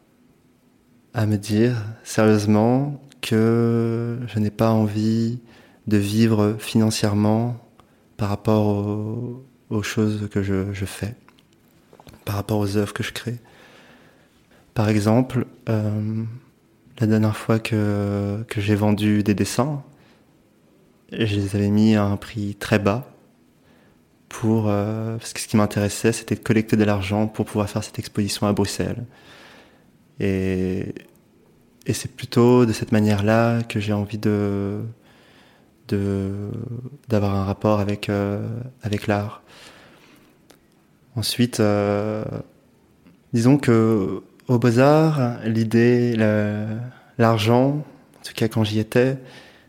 à 1.15 1.27
me 1.27 1.37
dire 1.37 1.77
sérieusement 2.05 3.01
que 3.21 4.19
je 4.27 4.39
n'ai 4.39 4.51
pas 4.51 4.71
envie 4.71 5.39
de 5.87 5.97
vivre 5.97 6.57
financièrement 6.59 7.57
par 8.17 8.29
rapport 8.29 8.67
aux, 8.67 9.45
aux 9.71 9.83
choses 9.83 10.29
que 10.31 10.43
je, 10.43 10.73
je, 10.73 10.85
fais. 10.85 11.15
par 12.25 12.35
rapport 12.37 12.59
aux 12.59 12.77
œuvres 12.77 12.93
que 12.93 13.03
je 13.03 13.13
crée. 13.13 13.37
Par 14.75 14.89
exemple, 14.89 15.47
euh, 15.69 16.25
la 17.01 17.07
dernière 17.07 17.37
fois 17.37 17.59
que, 17.59 18.45
que 18.49 18.61
j'ai 18.61 18.75
vendu 18.75 19.23
des 19.23 19.35
dessins, 19.35 19.83
je 21.13 21.35
les 21.35 21.57
avais 21.57 21.71
mis 21.71 21.95
à 21.97 22.05
un 22.05 22.17
prix 22.17 22.55
très 22.55 22.79
bas 22.79 23.11
pour 24.29 24.69
euh, 24.69 25.17
parce 25.17 25.33
que 25.33 25.41
ce 25.41 25.49
qui 25.49 25.57
m'intéressait 25.57 26.13
c'était 26.13 26.35
de 26.35 26.41
collecter 26.41 26.77
de 26.77 26.85
l'argent 26.85 27.27
pour 27.27 27.47
pouvoir 27.47 27.69
faire 27.69 27.83
cette 27.83 27.99
exposition 27.99 28.47
à 28.47 28.53
Bruxelles. 28.53 29.05
Et, 30.21 30.95
et 31.87 31.93
c'est 31.93 32.15
plutôt 32.15 32.67
de 32.67 32.73
cette 32.73 32.93
manière-là 32.93 33.63
que 33.63 33.81
j'ai 33.81 33.93
envie 33.93 34.19
de 34.19 34.81
d'avoir 37.09 37.35
un 37.35 37.45
rapport 37.45 37.81
avec 37.81 38.11
euh, 38.11 38.47
avec 38.83 39.07
l'art. 39.07 39.43
Ensuite 41.17 41.63
disons 43.33 43.59
que 43.59 44.23
au 44.49 44.59
beaux 44.59 44.79
arts 44.79 45.39
l'idée 45.45 46.17
l'argent 47.19 47.85
en 48.19 48.23
tout 48.25 48.35
cas 48.35 48.49
quand 48.49 48.65
j'y 48.65 48.79
étais 48.79 49.19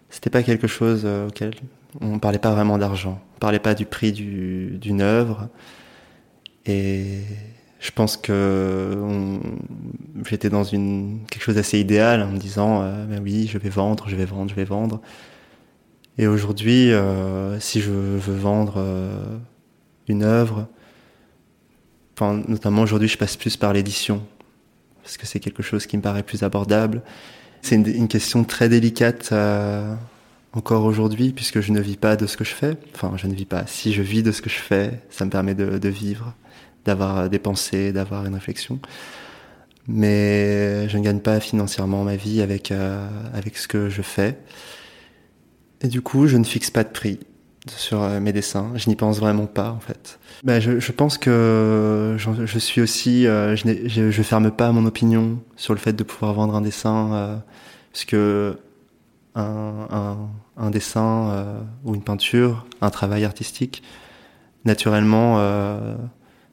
c'était 0.10 0.30
pas 0.30 0.44
quelque 0.44 0.68
chose 0.68 1.06
auquel 1.06 1.54
on 2.02 2.20
parlait 2.20 2.40
pas 2.40 2.52
vraiment 2.52 2.78
d'argent 2.78 3.22
parlait 3.40 3.60
pas 3.60 3.74
du 3.74 3.86
prix 3.86 4.12
d'une 4.12 5.02
œuvre. 5.02 5.50
Et 6.66 7.22
je 7.80 7.92
pense 7.92 8.18
que 8.18 9.40
j'étais 10.30 10.50
dans 10.50 10.64
une, 10.64 11.22
quelque 11.32 11.44
chose 11.44 11.56
d'assez 11.56 11.80
idéal 11.80 12.22
en 12.22 12.28
me 12.28 12.38
disant 12.38 12.84
euh, 12.84 13.06
ben 13.06 13.22
oui, 13.24 13.48
je 13.52 13.58
vais 13.58 13.70
vendre, 13.70 14.08
je 14.08 14.16
vais 14.16 14.26
vendre, 14.26 14.50
je 14.50 14.56
vais 14.56 14.66
vendre. 14.66 15.02
Et 16.18 16.28
aujourd'hui, 16.28 16.92
euh, 16.92 17.60
si 17.60 17.80
je 17.80 17.90
veux 17.90 18.36
vendre 18.36 18.76
euh, 18.78 19.38
une 20.08 20.24
œuvre, 20.24 20.68
notamment 22.22 22.82
aujourd'hui, 22.82 23.08
je 23.08 23.18
passe 23.18 23.38
plus 23.38 23.56
par 23.56 23.72
l'édition 23.72 24.22
parce 25.04 25.18
que 25.18 25.26
c'est 25.26 25.40
quelque 25.40 25.64
chose 25.64 25.86
qui 25.86 25.98
me 25.98 26.02
paraît 26.02 26.24
plus 26.24 26.44
abordable? 26.44 27.02
C'est 27.62 27.76
une, 27.76 28.08
question 28.08 28.44
très 28.46 28.70
délicate 28.70 29.34
encore 30.54 30.86
aujourd'hui, 30.86 31.32
puisque 31.34 31.62
je 31.62 31.72
ne 31.72 31.80
vis 31.80 31.98
pas 31.98 32.16
de 32.16 32.26
ce 32.26 32.38
que 32.38 32.44
je 32.44 32.54
fais. 32.54 32.78
Enfin, 32.96 33.14
je 33.18 33.28
ne 33.28 33.34
vis 33.34 33.46
pas. 33.46 33.68
Si 33.68 33.94
je 33.94 34.02
vis 34.02 34.24
de 34.24 34.32
ce 34.32 34.42
que 34.42 34.50
je 34.50 34.60
fais, 34.60 35.02
ça 35.10 35.26
me 35.26 35.30
permet 35.30 35.56
de, 35.56 35.78
de 35.78 35.90
vivre, 35.90 36.34
d'avoir 36.86 37.30
des 37.30 37.40
pensées, 37.40 37.92
d'avoir 37.92 38.26
une 38.26 38.34
réflexion. 38.34 38.80
Mais 39.92 40.88
je 40.88 40.98
ne 41.00 41.04
gagne 41.04 41.20
pas 41.20 41.40
financièrement 41.40 42.04
ma 42.04 42.16
vie 42.16 42.44
avec, 42.44 42.72
euh, 42.72 43.08
avec 43.34 43.58
ce 43.58 43.68
que 43.68 43.90
je 43.90 44.04
fais. 44.04 44.38
Et 45.82 45.88
du 45.88 46.02
coup, 46.02 46.28
je 46.28 46.38
ne 46.38 46.44
fixe 46.44 46.70
pas 46.70 46.84
de 46.84 46.90
prix 46.90 47.20
sur 47.68 48.04
euh, 48.04 48.20
mes 48.20 48.32
dessins. 48.32 48.72
Je 48.76 48.88
n'y 48.88 48.96
pense 48.96 49.20
vraiment 49.20 49.48
pas, 49.48 49.72
en 49.72 49.80
fait. 49.80 50.20
Ben, 50.44 50.62
je, 50.62 50.92
pense 50.92 51.18
que 51.18 52.16
je, 52.18 52.46
je 52.46 52.60
suis 52.60 52.82
aussi, 52.82 53.28
euh, 53.28 53.56
je, 53.56 54.10
je, 54.10 54.24
ferme 54.24 54.52
pas 54.52 54.72
mon 54.72 54.86
opinion 54.86 55.40
sur 55.58 55.74
le 55.74 55.80
fait 55.80 55.94
de 55.94 56.04
pouvoir 56.04 56.34
vendre 56.34 56.56
un 56.56 56.62
dessin, 56.62 57.14
euh, 57.14 57.38
parce 57.92 58.06
que 58.06 58.58
un, 59.36 60.70
dessin 60.72 61.30
euh, 61.30 61.62
ou 61.84 61.96
une 61.96 62.04
peinture, 62.04 62.66
un 62.82 62.90
travail 62.90 63.26
artistique, 63.26 63.84
naturellement 64.66 65.40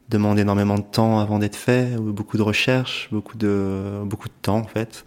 demande 0.09 0.39
énormément 0.39 0.77
de 0.77 0.85
temps 0.85 1.19
avant 1.19 1.39
d'être 1.39 1.57
fait, 1.57 1.97
beaucoup 1.97 2.37
de 2.37 2.43
recherche, 2.43 3.09
beaucoup 3.11 3.37
de, 3.37 4.03
beaucoup 4.05 4.29
de 4.29 4.35
temps 4.43 4.59
en 4.59 4.65
fait. 4.65 5.05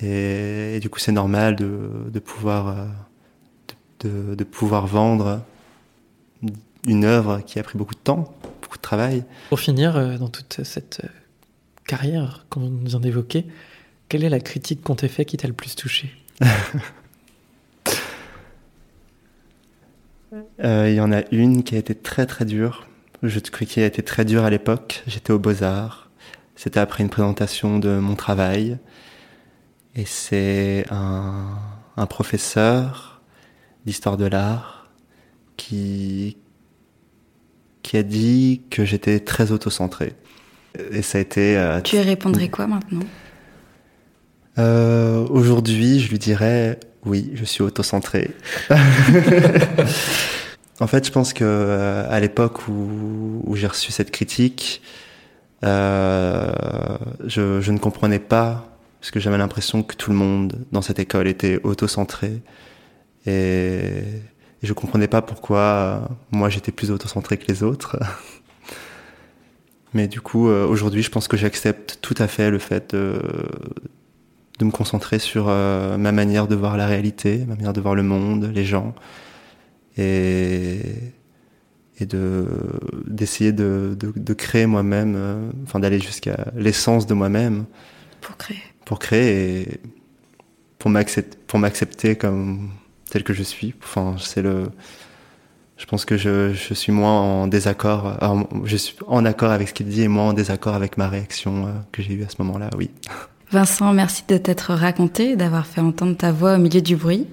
Et, 0.00 0.80
du 0.80 0.88
coup, 0.90 0.98
c'est 0.98 1.12
normal 1.12 1.56
de, 1.56 2.18
pouvoir, 2.18 2.68
euh, 2.68 4.34
de, 4.34 4.44
pouvoir 4.44 4.86
vendre 4.86 5.42
une 6.86 7.04
œuvre 7.04 7.40
qui 7.40 7.58
a 7.58 7.62
pris 7.62 7.78
beaucoup 7.78 7.94
de 7.94 8.00
temps, 8.00 8.34
beaucoup 8.62 8.76
de 8.76 8.82
travail. 8.82 9.24
Pour 9.48 9.60
finir, 9.60 10.18
dans 10.18 10.28
toute 10.28 10.64
cette 10.64 11.02
carrière 11.86 12.46
qu'on 12.50 12.60
nous 12.60 12.86
vient 12.86 13.00
d'évoquer, 13.00 13.46
quelle 14.08 14.24
est 14.24 14.28
la 14.28 14.40
critique 14.40 14.82
qu'on 14.82 14.94
t'ait 14.94 15.08
fait 15.08 15.24
qui 15.24 15.36
t'a 15.36 15.48
le 15.48 15.54
plus 15.54 15.74
touché? 15.74 16.10
Euh, 20.64 20.90
il 20.90 20.96
y 20.96 21.00
en 21.00 21.12
a 21.12 21.22
une 21.30 21.62
qui 21.62 21.76
a 21.76 21.78
été 21.78 21.94
très 21.94 22.26
très 22.26 22.44
dure. 22.44 22.88
Je 23.22 23.38
crois 23.38 23.66
qui 23.66 23.80
a 23.80 23.86
été 23.86 24.02
très 24.02 24.24
dure 24.24 24.44
à 24.44 24.50
l'époque. 24.50 25.04
J'étais 25.06 25.32
au 25.32 25.38
Beaux-Arts. 25.38 26.10
C'était 26.56 26.80
après 26.80 27.04
une 27.04 27.10
présentation 27.10 27.78
de 27.78 27.98
mon 27.98 28.16
travail. 28.16 28.78
Et 29.94 30.04
c'est 30.04 30.86
un, 30.90 31.56
un 31.96 32.06
professeur 32.06 33.22
d'histoire 33.86 34.16
de 34.16 34.26
l'art 34.26 34.90
qui, 35.56 36.36
qui 37.84 37.96
a 37.96 38.02
dit 38.02 38.62
que 38.70 38.84
j'étais 38.84 39.20
très 39.20 39.52
autocentré. 39.52 40.14
Et 40.90 41.02
ça 41.02 41.18
a 41.18 41.20
été. 41.20 41.56
Euh, 41.56 41.80
tu 41.82 41.94
lui 41.94 42.02
répondrais 42.02 42.48
quoi 42.48 42.66
maintenant? 42.66 43.04
Euh, 44.58 45.24
Aujourd'hui, 45.28 46.00
je 46.00 46.10
lui 46.10 46.18
dirais 46.18 46.80
oui, 47.04 47.30
je 47.34 47.44
suis 47.44 47.62
autocentré. 47.62 48.30
en 50.80 50.86
fait, 50.86 51.06
je 51.06 51.12
pense 51.12 51.32
que 51.34 51.44
euh, 51.44 52.06
à 52.10 52.18
l'époque 52.18 52.66
où, 52.66 53.42
où 53.44 53.56
j'ai 53.56 53.66
reçu 53.66 53.92
cette 53.92 54.10
critique, 54.10 54.80
euh, 55.64 56.50
je, 57.26 57.60
je, 57.60 57.72
ne 57.72 57.78
comprenais 57.78 58.18
pas 58.18 58.66
parce 59.00 59.10
que 59.10 59.20
j'avais 59.20 59.38
l'impression 59.38 59.82
que 59.82 59.94
tout 59.94 60.10
le 60.10 60.16
monde 60.16 60.64
dans 60.72 60.80
cette 60.82 60.98
école 60.98 61.28
était 61.28 61.60
autocentré 61.62 62.40
et, 63.26 63.93
et 64.64 64.66
je 64.66 64.72
comprenais 64.72 65.08
pas 65.08 65.20
pourquoi 65.20 66.08
moi 66.30 66.48
j'étais 66.48 66.72
plus 66.72 66.90
autocentré 66.90 67.36
que 67.36 67.44
les 67.48 67.62
autres. 67.62 67.98
Mais 69.92 70.08
du 70.08 70.22
coup, 70.22 70.48
euh, 70.48 70.66
aujourd'hui, 70.66 71.02
je 71.02 71.10
pense 71.10 71.28
que 71.28 71.36
j'accepte 71.36 71.98
tout 72.00 72.14
à 72.16 72.28
fait 72.28 72.50
le 72.50 72.58
fait 72.58 72.94
de, 72.94 73.20
de 74.58 74.64
me 74.64 74.70
concentrer 74.70 75.18
sur 75.18 75.46
euh, 75.48 75.98
ma 75.98 76.12
manière 76.12 76.48
de 76.48 76.54
voir 76.54 76.78
la 76.78 76.86
réalité, 76.86 77.44
ma 77.46 77.56
manière 77.56 77.74
de 77.74 77.80
voir 77.82 77.94
le 77.94 78.02
monde, 78.02 78.50
les 78.54 78.64
gens, 78.64 78.94
et, 79.98 80.80
et 82.00 82.06
de 82.06 82.46
d'essayer 83.06 83.52
de, 83.52 83.94
de, 84.00 84.14
de, 84.16 84.32
créer 84.32 84.64
moi-même, 84.64 85.14
euh, 85.14 85.50
enfin 85.64 85.78
d'aller 85.78 86.00
jusqu'à 86.00 86.46
l'essence 86.56 87.06
de 87.06 87.12
moi-même. 87.12 87.66
Pour 88.22 88.38
créer. 88.38 88.62
Pour 88.86 88.98
créer 88.98 89.60
et 89.60 89.80
pour 90.78 90.90
m'accepter 90.90 92.16
comme 92.16 92.70
tel 93.14 93.22
que 93.22 93.32
je 93.32 93.44
suis. 93.44 93.74
Enfin, 93.82 94.16
c'est 94.18 94.42
le. 94.42 94.64
Je 95.76 95.86
pense 95.86 96.04
que 96.04 96.16
je, 96.16 96.52
je 96.52 96.74
suis 96.74 96.92
moins 96.92 97.20
en 97.20 97.46
désaccord, 97.46 98.16
je 98.64 98.76
suis 98.76 98.96
en 99.08 99.24
accord 99.24 99.50
avec 99.50 99.68
ce 99.68 99.74
qu'il 99.74 99.86
dit 99.86 100.02
et 100.02 100.08
moins 100.08 100.28
en 100.28 100.32
désaccord 100.32 100.74
avec 100.74 100.98
ma 100.98 101.08
réaction 101.08 101.66
euh, 101.66 101.70
que 101.90 102.00
j'ai 102.00 102.14
eue 102.14 102.22
à 102.22 102.28
ce 102.28 102.36
moment-là, 102.42 102.70
oui. 102.76 102.90
Vincent, 103.50 103.92
merci 103.92 104.22
de 104.28 104.36
t'être 104.36 104.72
raconté, 104.72 105.34
d'avoir 105.34 105.66
fait 105.66 105.80
entendre 105.80 106.16
ta 106.16 106.30
voix 106.30 106.54
au 106.54 106.58
milieu 106.58 106.80
du 106.80 106.94
bruit. 106.94 107.26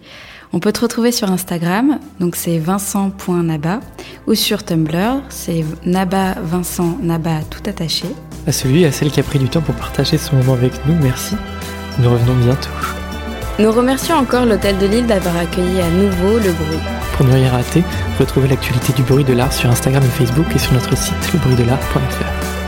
On 0.53 0.59
peut 0.59 0.71
te 0.71 0.81
retrouver 0.81 1.11
sur 1.11 1.31
Instagram, 1.31 1.99
donc 2.19 2.35
c'est 2.35 2.57
vincent.naba, 2.57 3.79
ou 4.27 4.33
sur 4.33 4.65
Tumblr, 4.65 5.21
c'est 5.29 5.63
naba 5.85 6.33
Vincent 6.41 6.97
Naba 7.01 7.41
tout 7.49 7.61
attaché. 7.69 8.07
À 8.47 8.51
celui 8.51 8.81
et 8.81 8.87
à 8.87 8.91
celle 8.91 9.11
qui 9.11 9.19
a 9.19 9.23
pris 9.23 9.39
du 9.39 9.49
temps 9.49 9.61
pour 9.61 9.75
partager 9.75 10.17
ce 10.17 10.35
moment 10.35 10.53
avec 10.53 10.73
nous, 10.87 10.95
merci. 10.95 11.35
Nous 11.99 12.09
revenons 12.09 12.35
bientôt. 12.35 13.00
Nous 13.59 13.71
remercions 13.71 14.15
encore 14.15 14.45
l'Hôtel 14.45 14.77
de 14.77 14.87
Lille 14.87 15.05
d'avoir 15.05 15.37
accueilli 15.37 15.81
à 15.81 15.89
nouveau 15.89 16.39
le 16.39 16.51
bruit. 16.51 16.79
Pour 17.13 17.25
ne 17.25 17.33
rien 17.33 17.51
rater, 17.51 17.83
retrouvez 18.17 18.47
l'actualité 18.47 18.93
du 18.93 19.03
bruit 19.03 19.23
de 19.23 19.33
l'art 19.33 19.53
sur 19.53 19.69
Instagram 19.69 20.03
et 20.03 20.25
Facebook 20.25 20.47
et 20.55 20.59
sur 20.59 20.73
notre 20.73 20.97
site 20.97 21.33
lebruitdelart.fr. 21.33 22.60